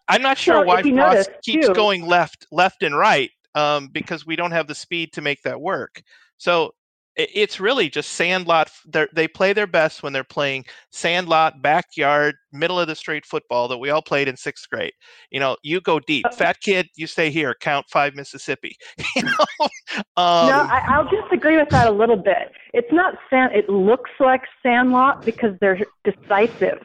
I'm 0.08 0.22
not 0.22 0.38
sure 0.38 0.64
well, 0.64 0.76
why 0.76 0.82
Frost 0.82 1.30
keeps 1.42 1.66
too. 1.66 1.74
going 1.74 2.06
left, 2.06 2.46
left 2.52 2.82
and 2.82 2.96
right 2.96 3.30
um, 3.54 3.88
because 3.88 4.24
we 4.24 4.36
don't 4.36 4.52
have 4.52 4.68
the 4.68 4.74
speed 4.74 5.12
to 5.14 5.20
make 5.20 5.42
that 5.42 5.60
work. 5.60 6.02
So 6.38 6.72
it's 7.16 7.60
really 7.60 7.90
just 7.90 8.10
sandlot. 8.10 8.70
They 9.12 9.28
play 9.28 9.52
their 9.52 9.66
best 9.66 10.02
when 10.02 10.12
they're 10.12 10.24
playing 10.24 10.64
sandlot, 10.90 11.60
backyard, 11.60 12.36
middle 12.52 12.80
of 12.80 12.88
the 12.88 12.94
street 12.94 13.26
football 13.26 13.68
that 13.68 13.78
we 13.78 13.90
all 13.90 14.02
played 14.02 14.28
in 14.28 14.36
sixth 14.36 14.68
grade. 14.70 14.92
You 15.30 15.40
know, 15.40 15.56
you 15.62 15.80
go 15.80 16.00
deep. 16.00 16.24
Uh, 16.26 16.30
Fat 16.30 16.60
kid, 16.60 16.88
you 16.96 17.06
stay 17.06 17.30
here. 17.30 17.54
Count 17.60 17.86
five, 17.90 18.14
Mississippi. 18.14 18.76
you 19.16 19.22
know? 19.24 19.66
um, 20.16 20.48
no, 20.48 20.68
I, 20.70 21.00
will 21.02 21.22
disagree 21.22 21.56
with 21.56 21.68
that 21.70 21.86
a 21.86 21.92
little 21.92 22.16
bit. 22.16 22.52
It's 22.72 22.92
not 22.92 23.14
sand. 23.28 23.52
It 23.54 23.68
looks 23.68 24.10
like 24.18 24.42
sandlot 24.62 25.24
because 25.24 25.54
they're 25.60 25.80
decisive. 26.04 26.84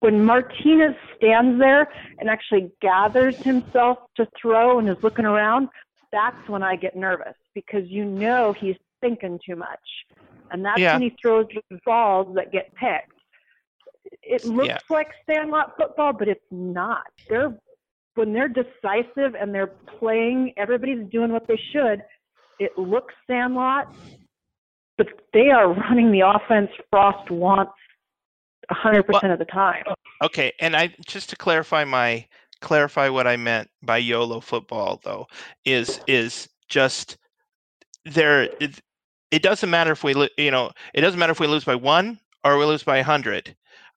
When 0.00 0.24
Martinez 0.24 0.94
stands 1.16 1.58
there 1.58 1.88
and 2.20 2.30
actually 2.30 2.70
gathers 2.80 3.36
himself 3.36 3.98
to 4.16 4.28
throw 4.40 4.78
and 4.78 4.88
is 4.88 5.02
looking 5.02 5.24
around, 5.24 5.68
that's 6.12 6.48
when 6.48 6.62
I 6.62 6.76
get 6.76 6.96
nervous 6.96 7.34
because 7.52 7.88
you 7.88 8.04
know 8.04 8.52
he's 8.52 8.76
thinking 9.00 9.38
too 9.44 9.56
much. 9.56 9.78
And 10.50 10.64
that's 10.64 10.80
yeah. 10.80 10.94
when 10.94 11.02
he 11.02 11.16
throws 11.20 11.46
the 11.70 11.78
balls 11.84 12.34
that 12.36 12.52
get 12.52 12.74
picked. 12.74 13.12
It 14.22 14.44
looks 14.44 14.68
yeah. 14.68 14.78
like 14.88 15.08
Sandlot 15.28 15.74
football, 15.76 16.12
but 16.12 16.28
it's 16.28 16.40
not. 16.50 17.06
They're 17.28 17.54
when 18.14 18.32
they're 18.32 18.48
decisive 18.48 19.36
and 19.40 19.54
they're 19.54 19.74
playing, 19.98 20.52
everybody's 20.56 21.06
doing 21.10 21.30
what 21.30 21.46
they 21.46 21.60
should. 21.72 22.02
It 22.58 22.76
looks 22.76 23.14
Sandlot, 23.28 23.94
but 24.96 25.06
they 25.32 25.50
are 25.50 25.72
running 25.72 26.10
the 26.10 26.20
offense 26.20 26.70
Frost 26.90 27.30
wants 27.30 27.72
100% 28.72 29.04
well, 29.08 29.32
of 29.32 29.38
the 29.38 29.44
time. 29.44 29.84
Okay, 30.22 30.52
and 30.60 30.74
I 30.74 30.92
just 31.06 31.30
to 31.30 31.36
clarify 31.36 31.84
my 31.84 32.26
clarify 32.60 33.08
what 33.08 33.26
I 33.26 33.36
meant 33.36 33.70
by 33.82 33.98
YOLO 33.98 34.40
football 34.40 35.00
though 35.04 35.28
is 35.64 36.00
is 36.08 36.48
just 36.68 37.16
there 38.04 38.48
it, 39.30 39.42
doesn't 39.42 39.70
matter 39.70 39.92
if 39.92 40.04
we 40.04 40.28
you 40.36 40.50
know 40.50 40.70
it 40.94 41.00
doesn't 41.00 41.18
matter 41.18 41.32
if 41.32 41.40
we 41.40 41.46
lose 41.46 41.64
by 41.64 41.74
1 41.74 42.18
or 42.44 42.58
we 42.58 42.64
lose 42.64 42.82
by 42.82 42.96
100 42.96 43.54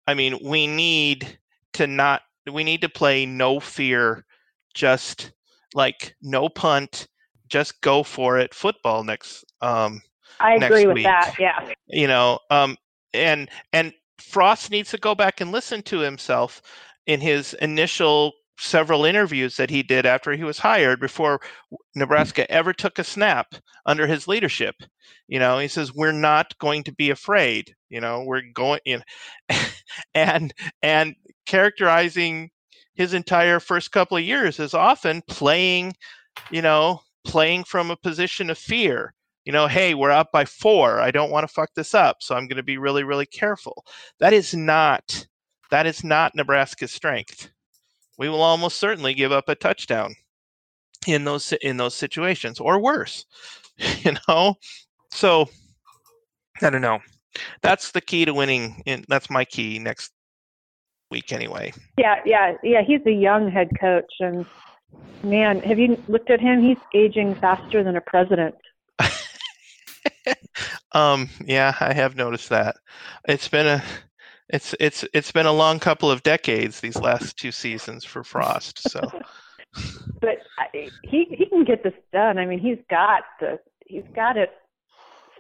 I 0.08 0.13
mean 0.13 0.38
we 0.44 0.67
need 0.67 1.38
to 1.74 1.88
not 1.88 2.22
we 2.52 2.63
need 2.63 2.82
to 2.82 2.89
play 2.89 3.26
no 3.26 3.60
fear 3.60 4.26
just 4.74 5.32
like 5.74 6.15
no 6.22 6.50
punt 6.50 7.08
just 7.50 7.82
go 7.82 8.04
for 8.04 8.38
it 8.38 8.54
football 8.54 9.04
next 9.04 9.44
um 9.62 10.02
I 10.39 10.56
agree 10.56 10.88
with 10.88 10.96
week. 10.96 11.06
that 11.06 11.36
yeah 11.39 11.72
you 11.88 12.08
know 12.08 12.39
um 12.50 12.78
and 13.13 13.50
and 13.74 13.94
Frost 14.20 14.72
needs 14.72 14.91
to 14.91 14.98
go 14.98 15.15
back 15.15 15.41
and 15.41 15.52
listen 15.52 15.82
to 15.84 16.00
himself 16.00 16.62
in 17.08 17.20
his 17.20 17.54
initial 17.56 18.34
several 18.62 19.06
interviews 19.06 19.58
that 19.58 19.69
he 19.69 19.82
did 19.82 20.06
after 20.06 20.32
he 20.34 20.43
was 20.43 20.60
hired 20.60 21.00
before 21.00 21.41
Nebraska 21.95 22.50
ever 22.52 22.74
took 22.74 23.00
a 23.00 23.04
snap 23.04 23.56
under 23.86 24.06
his 24.06 24.28
leadership. 24.28 24.76
You 25.28 25.39
know, 25.39 25.58
he 25.58 25.67
says 25.67 25.93
we're 25.93 26.12
not 26.12 26.58
going 26.60 26.84
to 26.84 26.93
be 26.93 27.10
afraid. 27.10 27.76
You 27.89 28.02
know, 28.02 28.24
we're 28.24 28.43
going 28.54 28.80
in, 28.86 29.04
and 30.13 30.54
and 30.82 31.15
characterizing 31.45 32.52
his 32.93 33.13
entire 33.13 33.60
first 33.60 33.91
couple 33.91 34.17
of 34.17 34.24
years 34.24 34.60
as 34.60 34.74
often 34.74 35.24
playing, 35.28 35.93
you 36.52 36.62
know, 36.62 37.02
playing 37.26 37.63
from 37.63 37.89
a 37.89 37.97
position 37.97 38.50
of 38.50 38.58
fear. 38.58 39.13
You 39.45 39.54
know, 39.54 39.67
hey, 39.67 39.95
we're 39.95 40.12
up 40.12 40.32
by 40.32 40.45
four. 40.45 41.00
I 41.00 41.10
don't 41.10 41.32
want 41.32 41.47
to 41.47 41.54
fuck 41.54 41.74
this 41.74 41.95
up, 41.95 42.17
so 42.21 42.36
I'm 42.36 42.47
going 42.47 42.58
to 42.58 42.63
be 42.63 42.78
really, 42.78 43.04
really 43.04 43.26
careful. 43.26 43.84
That 44.19 44.34
is 44.34 44.54
not 44.54 45.26
that 45.71 45.88
is 45.88 46.04
not 46.04 46.36
Nebraska's 46.36 46.91
strength 46.91 47.50
we 48.22 48.30
will 48.30 48.44
almost 48.44 48.78
certainly 48.78 49.16
give 49.16 49.32
up 49.32 49.50
a 49.50 49.56
touchdown 49.56 50.14
in 51.08 51.24
those 51.24 51.54
in 51.54 51.78
those 51.78 51.96
situations 51.96 52.60
or 52.60 52.80
worse 52.80 53.26
you 54.04 54.16
know? 54.28 54.56
So 55.12 55.50
i 56.62 56.70
don't 56.70 56.82
know. 56.82 57.00
That's 57.64 57.92
the 57.92 58.02
key 58.02 58.26
to 58.26 58.34
winning 58.34 58.84
in, 58.86 59.06
that's 59.08 59.30
my 59.30 59.44
key 59.44 59.80
next 59.80 60.12
week 61.10 61.34
anyway. 61.34 61.74
Yeah 61.98 62.20
yeah 62.24 62.54
yeah 62.64 62.84
he's 62.84 63.02
a 63.08 63.12
young 63.12 63.50
head 63.50 63.70
coach 63.80 64.14
and 64.20 64.46
man 65.24 65.60
have 65.62 65.80
you 65.80 66.02
looked 66.08 66.30
at 66.30 66.40
him? 66.40 66.62
He's 66.62 66.78
aging 66.94 67.34
faster 67.36 67.84
than 67.84 67.98
a 67.98 68.02
president. 68.02 68.56
Um 70.94 71.30
yeah 71.46 71.74
i 71.80 71.94
have 71.94 72.16
noticed 72.16 72.50
that. 72.50 72.76
It's 73.28 73.48
been 73.48 73.66
a 73.66 73.84
it's 74.52 74.76
it's 74.80 75.06
it's 75.14 75.32
been 75.32 75.46
a 75.46 75.52
long 75.52 75.80
couple 75.80 76.12
of 76.12 76.24
decades 76.24 76.80
these 76.82 76.98
last 76.98 77.38
two 77.38 77.52
seasons 77.52 78.04
for 78.06 78.24
Frost. 78.24 78.90
So 78.90 79.00
but 80.22 80.40
I, 80.60 80.90
he 81.04 81.26
he 81.32 81.46
can 81.48 81.64
get 81.64 81.84
this 81.84 81.94
done. 82.12 82.38
I 82.38 82.46
mean, 82.46 82.60
he's 82.60 82.78
got 82.90 83.24
the 83.40 83.60
he's 83.86 84.04
got 84.16 84.38
it 84.38 84.52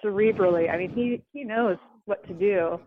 cerebrally. 0.03 0.71
I 0.73 0.77
mean, 0.77 0.91
he 0.91 1.21
he 1.33 1.43
knows 1.43 1.77
what 2.05 2.25
to 2.27 2.33
do. 2.33 2.79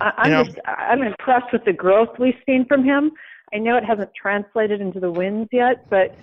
I, 0.00 0.12
I'm 0.16 0.30
You 0.30 0.36
know- 0.38 0.44
just 0.44 0.58
I'm 0.66 1.02
impressed 1.02 1.52
with 1.52 1.64
the 1.64 1.72
growth 1.72 2.18
we've 2.18 2.34
seen 2.46 2.66
from 2.66 2.84
him. 2.84 3.12
I 3.52 3.58
know 3.58 3.76
it 3.76 3.84
hasn't 3.84 4.10
translated 4.20 4.80
into 4.80 4.98
the 4.98 5.10
wins 5.12 5.48
yet, 5.52 5.88
but 5.88 6.16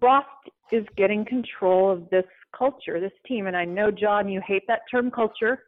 Frost 0.00 0.26
is 0.72 0.84
getting 0.96 1.24
control 1.24 1.90
of 1.90 2.08
this 2.10 2.24
culture, 2.56 2.98
this 2.98 3.12
team. 3.26 3.46
And 3.46 3.56
I 3.56 3.64
know, 3.64 3.90
John, 3.92 4.28
you 4.28 4.40
hate 4.44 4.64
that 4.66 4.80
term 4.90 5.10
culture 5.10 5.60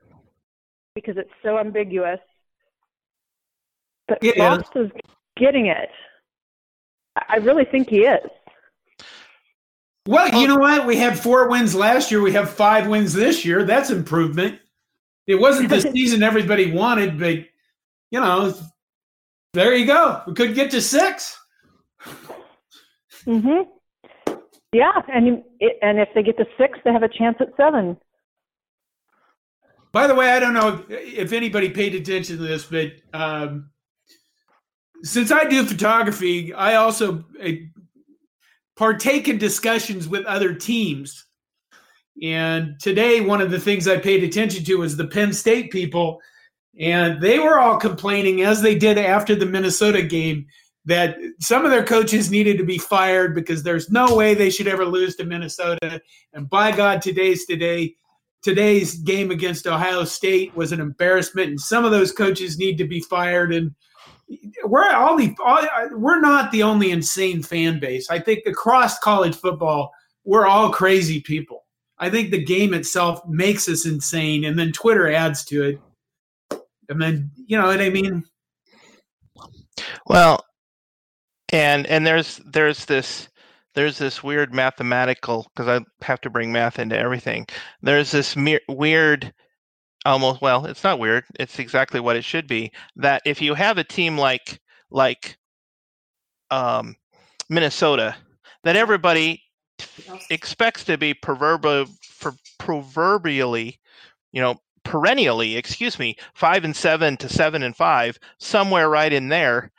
because 0.96 1.16
it's 1.16 1.30
so 1.44 1.58
ambiguous. 1.58 2.18
But 4.08 4.18
It 4.22 4.36
Frost 4.36 4.74
is 4.74 4.90
getting 5.36 5.66
it. 5.66 5.90
I 7.14 7.34
I 7.34 7.36
really 7.36 7.64
think 7.64 7.88
he 7.88 8.00
is. 8.00 8.28
Well, 10.08 10.40
you 10.40 10.48
know 10.48 10.56
what? 10.56 10.86
We 10.86 10.96
had 10.96 11.18
four 11.18 11.48
wins 11.48 11.74
last 11.74 12.10
year. 12.10 12.22
We 12.22 12.32
have 12.32 12.50
five 12.50 12.86
wins 12.88 13.12
this 13.12 13.44
year. 13.44 13.64
That's 13.64 13.90
improvement. 13.90 14.60
It 15.26 15.34
wasn't 15.34 15.68
the 15.68 15.80
season 15.94 16.22
everybody 16.22 16.72
wanted, 16.72 17.18
but 17.18 17.38
you 18.10 18.20
know, 18.20 18.54
there 19.52 19.74
you 19.74 19.86
go. 19.86 20.22
We 20.26 20.34
could 20.34 20.54
get 20.54 20.70
to 20.70 20.80
six. 20.80 21.36
Mhm. 23.26 23.66
Yeah, 24.72 24.92
and 25.12 25.42
it, 25.58 25.78
and 25.82 25.98
if 25.98 26.08
they 26.14 26.22
get 26.22 26.36
to 26.38 26.46
six, 26.56 26.78
they 26.84 26.92
have 26.92 27.02
a 27.02 27.08
chance 27.08 27.36
at 27.40 27.48
seven. 27.56 27.96
By 29.96 30.06
the 30.06 30.14
way, 30.14 30.28
I 30.28 30.38
don't 30.38 30.52
know 30.52 30.84
if 30.90 31.32
anybody 31.32 31.70
paid 31.70 31.94
attention 31.94 32.36
to 32.36 32.42
this, 32.42 32.66
but 32.66 32.92
um, 33.18 33.70
since 35.02 35.32
I 35.32 35.44
do 35.44 35.64
photography, 35.64 36.52
I 36.52 36.74
also 36.74 37.24
uh, 37.42 37.48
partake 38.76 39.26
in 39.26 39.38
discussions 39.38 40.06
with 40.06 40.26
other 40.26 40.52
teams. 40.52 41.24
And 42.22 42.78
today, 42.78 43.22
one 43.22 43.40
of 43.40 43.50
the 43.50 43.58
things 43.58 43.88
I 43.88 43.96
paid 43.96 44.22
attention 44.22 44.64
to 44.64 44.74
was 44.74 44.98
the 44.98 45.06
Penn 45.06 45.32
State 45.32 45.72
people, 45.72 46.20
and 46.78 47.18
they 47.22 47.38
were 47.38 47.58
all 47.58 47.78
complaining, 47.78 48.42
as 48.42 48.60
they 48.60 48.74
did 48.74 48.98
after 48.98 49.34
the 49.34 49.46
Minnesota 49.46 50.02
game, 50.02 50.44
that 50.84 51.16
some 51.40 51.64
of 51.64 51.70
their 51.70 51.86
coaches 51.86 52.30
needed 52.30 52.58
to 52.58 52.64
be 52.64 52.76
fired 52.76 53.34
because 53.34 53.62
there's 53.62 53.88
no 53.88 54.14
way 54.14 54.34
they 54.34 54.50
should 54.50 54.68
ever 54.68 54.84
lose 54.84 55.16
to 55.16 55.24
Minnesota. 55.24 56.02
And 56.34 56.50
by 56.50 56.70
God, 56.70 57.00
today's 57.00 57.46
today 57.46 57.94
today's 58.42 58.94
game 58.94 59.30
against 59.30 59.66
Ohio 59.66 60.04
State 60.04 60.54
was 60.56 60.72
an 60.72 60.80
embarrassment, 60.80 61.48
and 61.48 61.60
some 61.60 61.84
of 61.84 61.90
those 61.90 62.12
coaches 62.12 62.58
need 62.58 62.78
to 62.78 62.86
be 62.86 63.00
fired. 63.00 63.52
And 63.52 63.74
we're 64.64 64.90
all 64.90 65.16
the 65.16 65.34
all, 65.44 65.66
we're 65.92 66.20
not 66.20 66.50
the 66.52 66.62
only 66.62 66.90
insane 66.90 67.42
fan 67.42 67.78
base. 67.80 68.10
I 68.10 68.18
think 68.18 68.40
across 68.46 68.98
college 68.98 69.36
football, 69.36 69.92
we're 70.24 70.46
all 70.46 70.70
crazy 70.70 71.20
people. 71.20 71.64
I 71.98 72.10
think 72.10 72.30
the 72.30 72.44
game 72.44 72.74
itself 72.74 73.20
makes 73.26 73.68
us 73.68 73.86
insane, 73.86 74.44
and 74.44 74.58
then 74.58 74.72
Twitter 74.72 75.10
adds 75.10 75.44
to 75.46 75.62
it. 75.62 75.80
And 76.88 77.00
then 77.00 77.30
you 77.36 77.58
know 77.58 77.66
what 77.66 77.80
I 77.80 77.90
mean. 77.90 78.24
Well, 80.06 80.44
and 81.52 81.86
and 81.86 82.06
there's 82.06 82.40
there's 82.44 82.84
this 82.84 83.28
there's 83.76 83.98
this 83.98 84.24
weird 84.24 84.54
mathematical 84.54 85.46
because 85.54 85.68
I 85.68 86.04
have 86.04 86.20
to 86.22 86.30
bring 86.30 86.50
math 86.50 86.78
into 86.78 86.98
everything. 86.98 87.46
There's 87.82 88.10
this 88.10 88.34
weird, 88.68 89.32
almost 90.06 90.40
well, 90.40 90.64
it's 90.64 90.82
not 90.82 90.98
weird. 90.98 91.24
It's 91.38 91.58
exactly 91.58 92.00
what 92.00 92.16
it 92.16 92.24
should 92.24 92.48
be. 92.48 92.72
That 92.96 93.20
if 93.26 93.42
you 93.42 93.54
have 93.54 93.76
a 93.76 93.84
team 93.84 94.16
like 94.16 94.60
like 94.90 95.36
um, 96.50 96.96
Minnesota, 97.50 98.16
that 98.64 98.76
everybody 98.76 99.42
expects 100.30 100.82
to 100.84 100.96
be 100.96 101.12
proverbial, 101.12 101.84
proverbially, 102.58 103.78
you 104.32 104.40
know, 104.40 104.56
perennially, 104.84 105.54
excuse 105.54 105.98
me, 105.98 106.16
five 106.34 106.64
and 106.64 106.74
seven 106.74 107.18
to 107.18 107.28
seven 107.28 107.62
and 107.62 107.76
five, 107.76 108.18
somewhere 108.38 108.88
right 108.88 109.12
in 109.12 109.28
there. 109.28 109.70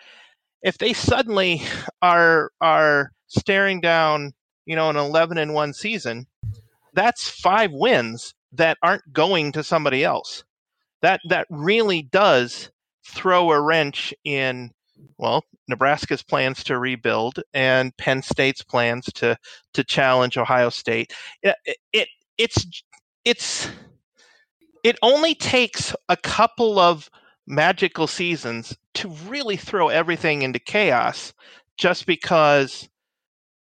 If 0.62 0.78
they 0.78 0.94
suddenly 0.94 1.64
are 2.04 2.52
are 2.62 3.12
staring 3.28 3.82
down, 3.82 4.34
you 4.66 4.76
know, 4.76 4.90
an 4.90 4.98
eleven 4.98 5.38
and 5.38 5.54
one 5.54 5.74
season, 5.74 6.28
that's 6.94 7.30
five 7.30 7.72
wins 7.72 8.34
that 8.54 8.78
aren't 8.82 9.14
going 9.14 9.52
to 9.54 9.64
somebody 9.64 10.04
else. 10.04 10.44
That 11.02 11.22
that 11.30 11.48
really 11.50 12.02
does 12.02 12.72
throw 13.06 13.52
a 13.52 13.62
wrench 13.62 14.14
in 14.24 14.72
well, 15.18 15.44
Nebraska's 15.68 16.24
plans 16.24 16.64
to 16.66 16.80
rebuild 16.80 17.42
and 17.54 17.96
Penn 17.98 18.22
State's 18.22 18.64
plans 18.64 19.06
to 19.16 19.38
to 19.74 19.84
challenge 19.84 20.38
Ohio 20.38 20.70
State. 20.70 21.14
It, 21.44 21.56
it 21.94 22.08
it's 22.38 22.84
it's 23.26 23.70
it 24.84 24.98
only 25.02 25.36
takes 25.36 25.96
a 26.10 26.18
couple 26.18 26.80
of 26.80 27.10
magical 27.46 28.08
seasons 28.08 28.78
to 28.96 29.10
really 29.28 29.58
throw 29.58 29.90
everything 29.90 30.42
into 30.42 30.60
chaos 30.60 31.34
just 31.78 32.06
because 32.06 32.90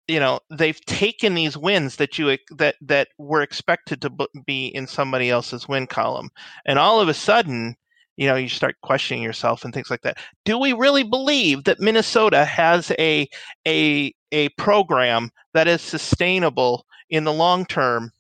you 0.09 0.21
know 0.21 0.39
they've 0.51 0.81
taken 0.87 1.35
these 1.35 1.57
wins 1.57 1.97
that 1.97 2.19
you 2.19 2.37
that 2.51 2.77
that 2.81 3.09
were 3.19 3.43
expected 3.43 4.01
to 4.03 4.11
be 4.47 4.67
in 4.69 4.87
somebody 4.87 5.31
else's 5.31 5.69
win 5.69 5.87
column. 5.87 6.31
And 6.67 6.79
all 6.79 7.01
of 7.01 7.09
a 7.09 7.15
sudden 7.15 7.77
you 8.17 8.27
know 8.29 8.37
you 8.37 8.49
start 8.49 8.77
questioning 8.83 9.23
yourself 9.23 9.65
and 9.65 9.73
things 9.73 9.91
like 9.91 10.03
that. 10.03 10.19
Do 10.45 10.59
we 10.59 10.73
really 10.73 11.05
believe 11.05 11.65
that 11.65 11.81
minnesota 11.81 12.45
has 12.45 12.93
a 12.99 13.29
a 13.67 14.15
a 14.33 14.49
program 14.51 15.31
that 15.55 15.69
is 15.69 15.81
sustainable 15.83 16.87
in 17.11 17.25
the 17.25 17.33
long 17.33 17.65
term 17.67 18.13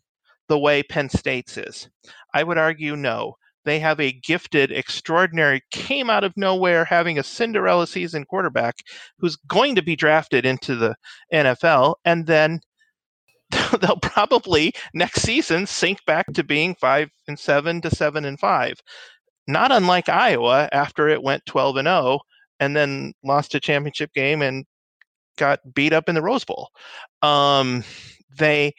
the 0.48 0.58
way 0.58 0.82
penn 0.82 1.08
state's 1.08 1.56
is? 1.56 1.88
I 2.34 2.42
would 2.42 2.58
argue 2.58 2.96
no 2.96 3.36
they 3.64 3.78
have 3.78 4.00
a 4.00 4.12
gifted 4.12 4.70
extraordinary 4.70 5.62
came 5.70 6.10
out 6.10 6.24
of 6.24 6.36
nowhere 6.36 6.84
having 6.84 7.18
a 7.18 7.24
cinderella 7.24 7.86
season 7.86 8.24
quarterback 8.24 8.76
who's 9.18 9.36
going 9.36 9.74
to 9.74 9.82
be 9.82 9.96
drafted 9.96 10.46
into 10.46 10.74
the 10.74 10.94
nfl 11.32 11.94
and 12.04 12.26
then 12.26 12.60
they'll 13.80 13.96
probably 13.96 14.72
next 14.94 15.22
season 15.22 15.66
sink 15.66 15.98
back 16.06 16.26
to 16.32 16.42
being 16.42 16.74
five 16.74 17.10
and 17.28 17.38
seven 17.38 17.80
to 17.80 17.90
seven 17.90 18.24
and 18.24 18.38
five 18.38 18.80
not 19.46 19.72
unlike 19.72 20.08
Iowa 20.08 20.68
after 20.72 21.08
it 21.08 21.22
went 21.22 21.44
12 21.46 21.76
and 21.76 21.86
0 21.86 22.20
and 22.60 22.76
then 22.76 23.12
lost 23.22 23.54
a 23.54 23.60
championship 23.60 24.12
game 24.14 24.42
and 24.42 24.64
got 25.36 25.60
beat 25.74 25.92
up 25.92 26.08
in 26.08 26.14
the 26.14 26.22
Rose 26.22 26.44
Bowl. 26.44 26.70
Um, 27.22 27.84
they 28.38 28.74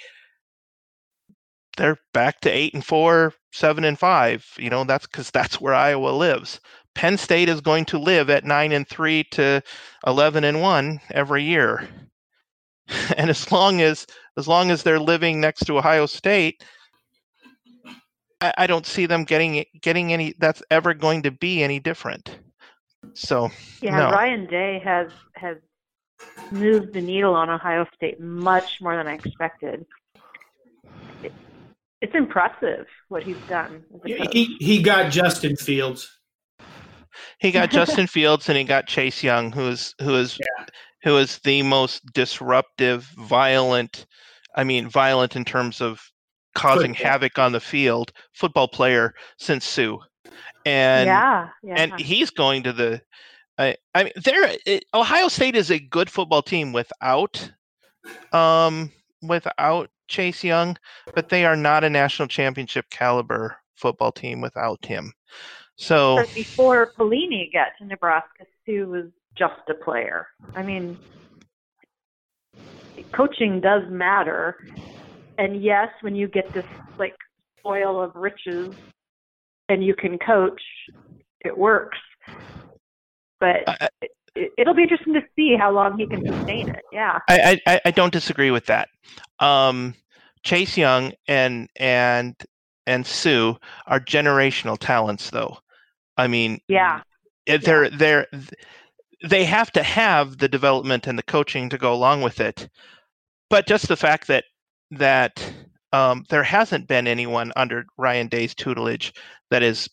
they're 1.76 1.98
back 2.14 2.42
to 2.42 2.50
8 2.50 2.74
and 2.74 2.86
4, 2.86 3.34
7 3.52 3.84
and 3.84 4.00
5. 4.00 4.46
You 4.58 4.70
know, 4.70 4.84
that's 4.84 5.08
cuz 5.08 5.32
that's 5.32 5.60
where 5.62 5.74
Iowa 5.74 6.10
lives. 6.10 6.60
Penn 6.94 7.18
State 7.18 7.50
is 7.50 7.62
going 7.62 7.86
to 7.86 8.00
live 8.00 8.30
at 8.30 8.46
9 8.46 8.72
and 8.72 8.88
3 8.88 9.24
to 9.32 9.62
11 10.08 10.44
and 10.44 10.62
1 10.62 11.02
every 11.12 11.44
year. 11.44 11.88
And 13.18 13.32
as 13.32 13.52
long 13.52 13.82
as 13.82 14.06
as 14.38 14.48
long 14.48 14.70
as 14.70 14.84
they're 14.84 15.00
living 15.00 15.42
next 15.42 15.66
to 15.66 15.78
Ohio 15.78 16.06
State, 16.06 16.64
I, 18.42 18.54
I 18.60 18.68
don't 18.68 18.86
see 18.86 19.06
them 19.08 19.24
getting 19.24 19.66
getting 19.82 20.14
any. 20.14 20.36
That's 20.40 20.62
ever 20.70 20.94
going 20.94 21.24
to 21.24 21.32
be 21.32 21.64
any 21.64 21.80
different. 21.80 22.38
So 23.14 23.50
Yeah, 23.82 23.98
no. 23.98 24.12
Ryan 24.12 24.46
Day 24.46 24.80
has 24.84 25.10
has 25.36 25.58
moved 26.52 26.94
the 26.94 27.02
needle 27.02 27.34
on 27.34 27.50
Ohio 27.50 27.86
State 27.96 28.20
much 28.20 28.82
more 28.82 28.96
than 28.96 29.08
I 29.08 29.14
expected. 29.14 29.86
It, 32.02 32.08
it's 32.08 32.16
impressive 32.16 32.86
what 33.10 33.24
he's 33.24 33.38
done. 33.50 33.84
as. 34.06 34.28
He 34.32 34.58
he 34.60 34.82
got 34.82 35.12
Justin 35.12 35.56
Fields. 35.56 36.10
he 37.40 37.52
got 37.52 37.70
Justin 37.72 38.08
Fields 38.08 38.50
and 38.50 38.58
he 38.58 38.64
got 38.64 38.88
Chase 38.88 39.24
Young, 39.24 39.52
who 39.52 39.68
is 39.68 39.94
who 40.02 40.16
is 40.16 40.40
who 41.04 41.18
is 41.18 41.40
the 41.40 41.62
most 41.64 42.02
disruptive, 42.14 43.04
violent. 43.18 44.06
I 44.56 44.64
mean, 44.64 44.88
violent 44.88 45.36
in 45.36 45.46
terms 45.46 45.82
of 45.82 46.02
causing 46.56 46.94
Football. 46.94 47.12
havoc 47.12 47.38
on 47.38 47.52
the 47.52 47.60
field 47.60 48.12
football 48.34 48.68
player 48.68 49.14
since 49.38 49.66
Suh. 49.66 49.98
And 50.66 51.08
yeah, 51.08 51.50
yeah. 51.62 51.76
and 51.78 52.00
he's 52.00 52.32
going 52.32 52.64
to 52.64 52.74
the 52.74 53.02
I, 53.58 53.76
I 53.94 54.06
mean 54.06 54.14
there 54.24 54.56
Ohio 54.94 55.28
State 55.28 55.56
is 55.56 55.70
a 55.70 55.80
good 55.80 56.10
football 56.10 56.42
team 56.42 56.74
without 56.74 57.52
um 58.32 58.92
without 59.22 59.90
Chase 60.08 60.44
Young, 60.44 60.78
but 61.14 61.30
they 61.30 61.46
are 61.46 61.56
not 61.56 61.84
a 61.84 61.90
national 61.90 62.28
championship 62.28 62.86
caliber 62.90 63.58
football 63.76 64.12
team 64.12 64.42
without 64.42 64.86
him. 64.86 65.14
So 65.78 66.18
But 66.18 66.34
before 66.34 66.92
Pelini 66.98 67.52
got 67.52 67.70
to 67.80 67.86
Nebraska, 67.86 68.46
Suh 68.66 68.86
was 68.86 69.06
just 69.38 69.54
a 69.70 69.74
player. 69.74 70.28
I 70.56 70.64
mean, 70.64 70.98
coaching 73.16 73.60
does 73.60 73.84
matter. 73.90 74.58
And 75.38 75.62
yes, 75.62 75.90
when 76.02 76.16
you 76.16 76.28
get 76.28 76.54
this 76.54 76.64
like 76.98 77.16
spoil 77.60 78.02
of 78.02 78.16
riches 78.16 78.74
and 79.68 79.84
you 79.84 79.96
can 79.96 80.18
coach, 80.20 80.62
it 81.44 81.58
works. 81.58 81.98
But 83.40 83.68
I- 83.68 83.90
it'll 84.36 84.74
be 84.74 84.84
interesting 84.84 85.14
to 85.14 85.22
see 85.36 85.56
how 85.56 85.72
long 85.72 85.98
he 85.98 86.08
can 86.08 86.26
sustain 86.26 86.70
it. 86.70 86.84
Yeah. 86.92 87.20
I 87.30 87.60
I, 87.68 87.82
I 87.86 87.92
don't 87.92 88.14
disagree 88.14 88.52
with 88.52 88.66
that. 88.68 88.90
Um, 89.40 89.96
Chase 90.44 90.78
Young 90.78 91.14
and 91.28 91.70
and 91.78 92.36
and 92.86 93.06
Suh 93.06 93.56
are 93.88 94.00
generational 94.00 94.78
talents, 94.80 95.30
though. 95.30 95.58
I 96.18 96.28
mean, 96.28 96.60
yeah, 96.68 97.02
they're 97.46 97.86
yeah. 97.86 97.98
they're 97.98 98.28
they 99.24 99.44
have 99.44 99.72
to 99.72 99.84
have 99.84 100.38
the 100.38 100.48
development 100.48 101.08
and 101.08 101.18
the 101.18 101.24
coaching 101.24 101.70
to 101.70 101.78
go 101.78 101.94
along 101.94 102.22
with 102.22 102.40
it. 102.40 102.70
But 103.50 103.68
just 103.68 103.88
the 103.88 103.96
fact 103.96 104.28
that 104.28 104.46
that 104.92 105.54
um, 105.94 106.26
there 106.30 106.44
hasn't 106.44 106.88
been 106.88 107.08
anyone 107.08 107.52
under 107.56 107.86
Ryan 107.98 108.28
Day's 108.28 108.54
tutelage 108.54 109.14
that 109.50 109.62
has 109.62 109.90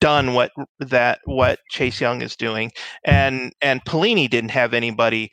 done 0.00 0.34
what 0.34 0.52
that 0.78 1.20
what 1.24 1.58
Chase 1.70 2.00
Young 2.00 2.22
is 2.22 2.36
doing, 2.36 2.70
and 3.04 3.52
and 3.60 3.84
Pelini 3.84 4.28
didn't 4.28 4.50
have 4.50 4.74
anybody 4.74 5.30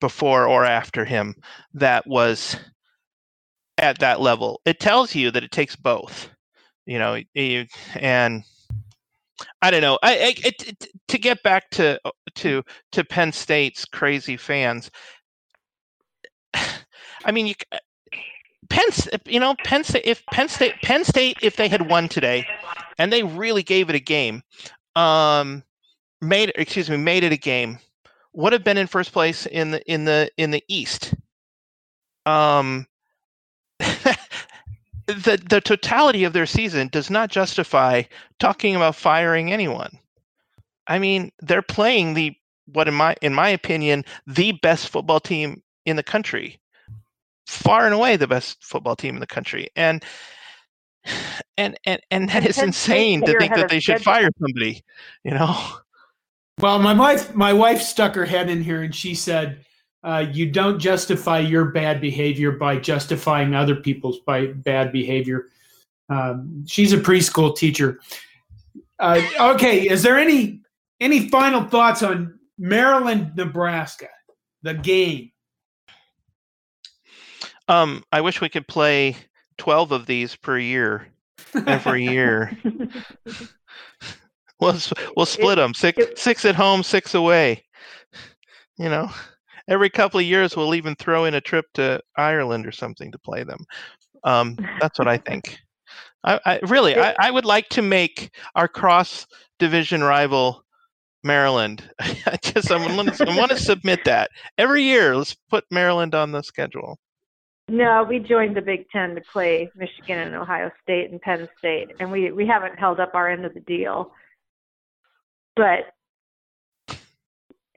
before 0.00 0.46
or 0.46 0.64
after 0.64 1.04
him 1.04 1.34
that 1.74 2.06
was 2.06 2.56
at 3.78 3.98
that 3.98 4.20
level. 4.20 4.60
It 4.64 4.80
tells 4.80 5.14
you 5.14 5.30
that 5.30 5.44
it 5.44 5.50
takes 5.50 5.76
both, 5.76 6.30
you 6.86 6.98
know, 6.98 7.20
you, 7.34 7.66
and 7.94 8.44
I 9.62 9.70
don't 9.70 9.82
know. 9.82 9.98
I, 10.02 10.12
I 10.12 10.34
it, 10.44 10.86
to 11.08 11.18
get 11.18 11.42
back 11.42 11.70
to 11.70 12.00
to 12.36 12.62
to 12.92 13.04
Penn 13.04 13.32
State's 13.32 13.84
crazy 13.84 14.36
fans. 14.36 14.90
I 17.24 17.32
mean, 17.32 17.46
you, 17.46 17.54
Penn, 18.70 18.86
you 19.26 19.40
know, 19.40 19.54
Penn 19.64 19.84
State. 19.84 20.04
If 20.04 20.24
Penn 20.26 20.48
State, 20.48 20.74
Penn 20.82 21.04
State, 21.04 21.36
if 21.42 21.56
they 21.56 21.68
had 21.68 21.90
won 21.90 22.08
today, 22.08 22.46
and 23.00 23.10
they 23.10 23.22
really 23.22 23.62
gave 23.62 23.88
it 23.88 23.96
a 23.96 24.00
game, 24.00 24.42
um, 24.94 25.64
made 26.20 26.52
excuse 26.54 26.90
me, 26.90 26.98
made 26.98 27.24
it 27.24 27.32
a 27.32 27.36
game, 27.36 27.78
would 28.34 28.52
have 28.52 28.62
been 28.62 28.76
in 28.76 28.86
first 28.86 29.12
place 29.12 29.46
in 29.46 29.70
the 29.70 29.82
in 29.90 30.04
the 30.04 30.30
in 30.36 30.50
the 30.50 30.62
East. 30.68 31.14
Um, 32.26 32.86
the 33.78 35.42
the 35.48 35.62
totality 35.64 36.24
of 36.24 36.34
their 36.34 36.44
season 36.44 36.88
does 36.88 37.08
not 37.08 37.30
justify 37.30 38.02
talking 38.38 38.76
about 38.76 38.96
firing 38.96 39.50
anyone. 39.50 39.98
I 40.86 40.98
mean, 40.98 41.32
they're 41.40 41.62
playing 41.62 42.12
the 42.12 42.36
what 42.66 42.86
in 42.86 42.94
my 42.94 43.16
in 43.22 43.32
my 43.32 43.48
opinion 43.48 44.04
the 44.26 44.52
best 44.60 44.90
football 44.90 45.20
team 45.20 45.62
in 45.86 45.96
the 45.96 46.02
country 46.02 46.60
far 47.46 47.86
and 47.86 47.94
away 47.94 48.16
the 48.16 48.28
best 48.28 48.62
football 48.62 48.94
team 48.94 49.14
in 49.14 49.20
the 49.20 49.26
country. 49.26 49.68
And 49.74 50.04
and 51.56 51.78
and 51.84 52.00
and 52.10 52.28
that 52.28 52.46
is 52.46 52.58
insane 52.58 53.22
to 53.22 53.38
think 53.38 53.54
that 53.54 53.68
they 53.68 53.80
should 53.80 54.02
fire 54.02 54.30
somebody, 54.38 54.82
you 55.24 55.32
know. 55.32 55.56
Well, 56.58 56.78
my 56.78 56.92
wife 56.92 57.34
my 57.34 57.54
wife 57.54 57.80
stuck 57.80 58.14
her 58.14 58.26
head 58.26 58.50
in 58.50 58.62
here 58.62 58.82
and 58.82 58.94
she 58.94 59.14
said, 59.14 59.64
uh, 60.04 60.26
"You 60.30 60.50
don't 60.50 60.78
justify 60.78 61.38
your 61.38 61.64
bad 61.70 62.02
behavior 62.02 62.52
by 62.52 62.76
justifying 62.76 63.54
other 63.54 63.74
people's 63.74 64.18
by 64.18 64.48
bad 64.48 64.92
behavior." 64.92 65.48
Um, 66.10 66.66
she's 66.66 66.92
a 66.92 66.98
preschool 66.98 67.56
teacher. 67.56 68.00
Uh, 68.98 69.22
okay, 69.40 69.88
is 69.88 70.02
there 70.02 70.18
any 70.18 70.60
any 71.00 71.30
final 71.30 71.64
thoughts 71.64 72.02
on 72.02 72.38
Maryland, 72.58 73.32
Nebraska, 73.36 74.08
the 74.60 74.74
game? 74.74 75.32
Um, 77.68 78.04
I 78.12 78.20
wish 78.20 78.42
we 78.42 78.50
could 78.50 78.68
play 78.68 79.16
twelve 79.60 79.92
of 79.92 80.06
these 80.06 80.34
per 80.34 80.58
year, 80.58 81.06
every 81.66 82.02
year. 82.02 82.56
we'll 84.58 84.78
we'll 85.14 85.26
split 85.26 85.56
them 85.56 85.74
six 85.74 86.02
six 86.16 86.46
at 86.46 86.54
home, 86.54 86.82
six 86.82 87.14
away. 87.14 87.62
You 88.78 88.88
know, 88.88 89.10
every 89.68 89.90
couple 89.90 90.18
of 90.18 90.24
years 90.24 90.56
we'll 90.56 90.74
even 90.74 90.94
throw 90.94 91.26
in 91.26 91.34
a 91.34 91.42
trip 91.42 91.66
to 91.74 92.00
Ireland 92.16 92.66
or 92.66 92.72
something 92.72 93.12
to 93.12 93.18
play 93.18 93.44
them. 93.44 93.58
Um, 94.24 94.56
that's 94.80 94.98
what 94.98 95.08
I 95.08 95.18
think. 95.18 95.58
I, 96.24 96.40
I 96.46 96.60
really 96.62 96.98
I, 96.98 97.14
I, 97.18 97.30
would 97.30 97.44
like 97.44 97.68
to 97.70 97.82
make 97.82 98.30
our 98.54 98.68
cross 98.68 99.26
division 99.58 100.02
rival 100.02 100.64
Maryland. 101.22 101.86
I 102.00 102.38
just 102.42 102.70
I 102.70 102.76
want 102.96 103.50
to 103.50 103.58
submit 103.58 104.04
that 104.04 104.30
every 104.56 104.84
year. 104.84 105.16
Let's 105.16 105.36
put 105.50 105.64
Maryland 105.70 106.14
on 106.14 106.32
the 106.32 106.42
schedule. 106.42 106.98
No, 107.70 108.02
we 108.02 108.18
joined 108.18 108.56
the 108.56 108.62
Big 108.62 108.90
Ten 108.90 109.14
to 109.14 109.20
play 109.20 109.70
Michigan 109.76 110.18
and 110.18 110.34
Ohio 110.34 110.72
State 110.82 111.12
and 111.12 111.20
Penn 111.20 111.48
State, 111.56 111.92
and 112.00 112.10
we 112.10 112.32
we 112.32 112.44
haven't 112.44 112.76
held 112.76 112.98
up 112.98 113.14
our 113.14 113.30
end 113.30 113.44
of 113.44 113.54
the 113.54 113.60
deal. 113.60 114.12
But 115.54 115.92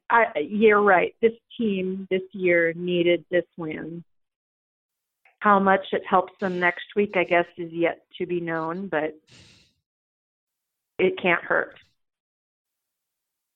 I, 0.09 0.25
you're 0.49 0.81
right. 0.81 1.13
This 1.21 1.33
team 1.55 2.07
this 2.09 2.23
year 2.31 2.73
needed 2.75 3.23
this 3.29 3.45
win. 3.55 4.03
How 5.37 5.59
much 5.59 5.85
it 5.91 6.01
helps 6.09 6.33
them 6.39 6.59
next 6.59 6.85
week, 6.95 7.11
I 7.15 7.23
guess, 7.23 7.45
is 7.57 7.71
yet 7.71 8.03
to 8.17 8.25
be 8.25 8.39
known, 8.39 8.87
but 8.87 9.15
it 10.97 11.21
can't 11.21 11.43
hurt. 11.43 11.75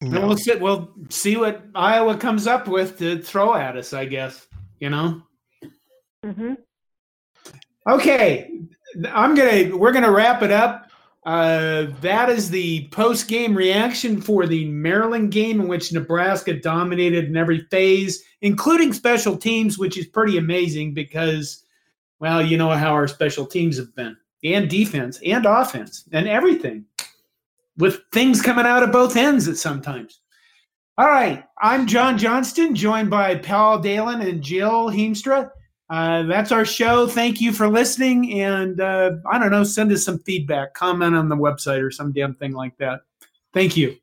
No. 0.02 0.28
We'll 0.28 0.38
see. 0.38 0.56
We'll 0.56 0.92
see 1.10 1.36
what 1.36 1.64
Iowa 1.74 2.16
comes 2.16 2.46
up 2.46 2.68
with 2.68 3.00
to 3.00 3.24
throw 3.24 3.56
at 3.56 3.76
us. 3.76 3.92
I 3.92 4.06
guess 4.06 4.46
you 4.80 4.92
know. 4.92 5.24
Mm-hmm. 6.28 6.54
Okay, 7.90 8.60
I'm 9.14 9.34
gonna 9.34 9.76
we're 9.76 9.94
gonna 9.94 10.12
wrap 10.12 10.44
it 10.44 10.52
up. 10.52 10.92
Uh, 11.26 11.88
that 12.02 12.30
is 12.30 12.50
the 12.50 12.88
post 12.90 13.28
game 13.28 13.56
reaction 13.56 14.22
for 14.22 14.46
the 14.46 14.66
Maryland 14.66 15.32
game 15.32 15.62
in 15.62 15.68
which 15.68 15.94
Nebraska 15.94 16.54
dominated 16.54 17.26
in 17.26 17.38
every 17.38 17.62
phase, 17.72 18.24
including 18.42 18.92
special 18.92 19.38
teams, 19.38 19.78
which 19.78 19.98
is 19.98 20.06
pretty 20.06 20.38
amazing 20.38 20.94
because, 20.94 21.64
well, 22.20 22.42
you 22.42 22.58
know 22.58 22.72
how 22.72 22.92
our 22.92 23.08
special 23.08 23.46
teams 23.46 23.78
have 23.78 23.96
been, 23.96 24.18
and 24.44 24.70
defense, 24.70 25.20
and 25.26 25.46
offense, 25.46 26.04
and 26.12 26.28
everything, 26.28 26.86
with 27.78 28.02
things 28.12 28.42
coming 28.42 28.66
out 28.66 28.84
of 28.84 28.92
both 28.92 29.16
ends 29.16 29.48
at 29.48 29.56
sometimes. 29.58 30.20
All 30.98 31.08
right, 31.08 31.46
I'm 31.62 31.88
John 31.88 32.18
Johnston, 32.18 32.76
joined 32.76 33.10
by 33.10 33.36
Paul 33.36 33.80
Dalen 33.80 34.22
and 34.22 34.42
Jill 34.42 34.90
Heemstra 34.90 35.52
uh, 35.90 36.24
that's 36.24 36.52
our 36.52 36.66
show. 36.66 37.08
Thank 37.08 37.40
you 37.40 37.52
for 37.54 37.70
listening. 37.70 38.42
And 38.42 38.82
uh, 38.82 39.12
I 39.30 39.40
don't 39.40 39.52
know, 39.52 39.64
send 39.64 39.92
us 39.92 40.04
some 40.04 40.20
feedback, 40.20 40.74
comment 40.74 41.16
on 41.16 41.30
the 41.30 41.38
website 41.38 41.82
or 41.82 41.92
some 41.92 42.12
damn 42.12 42.36
thing 42.36 42.52
like 42.52 42.78
that. 42.78 43.02
Thank 43.54 43.78
you. 43.78 43.98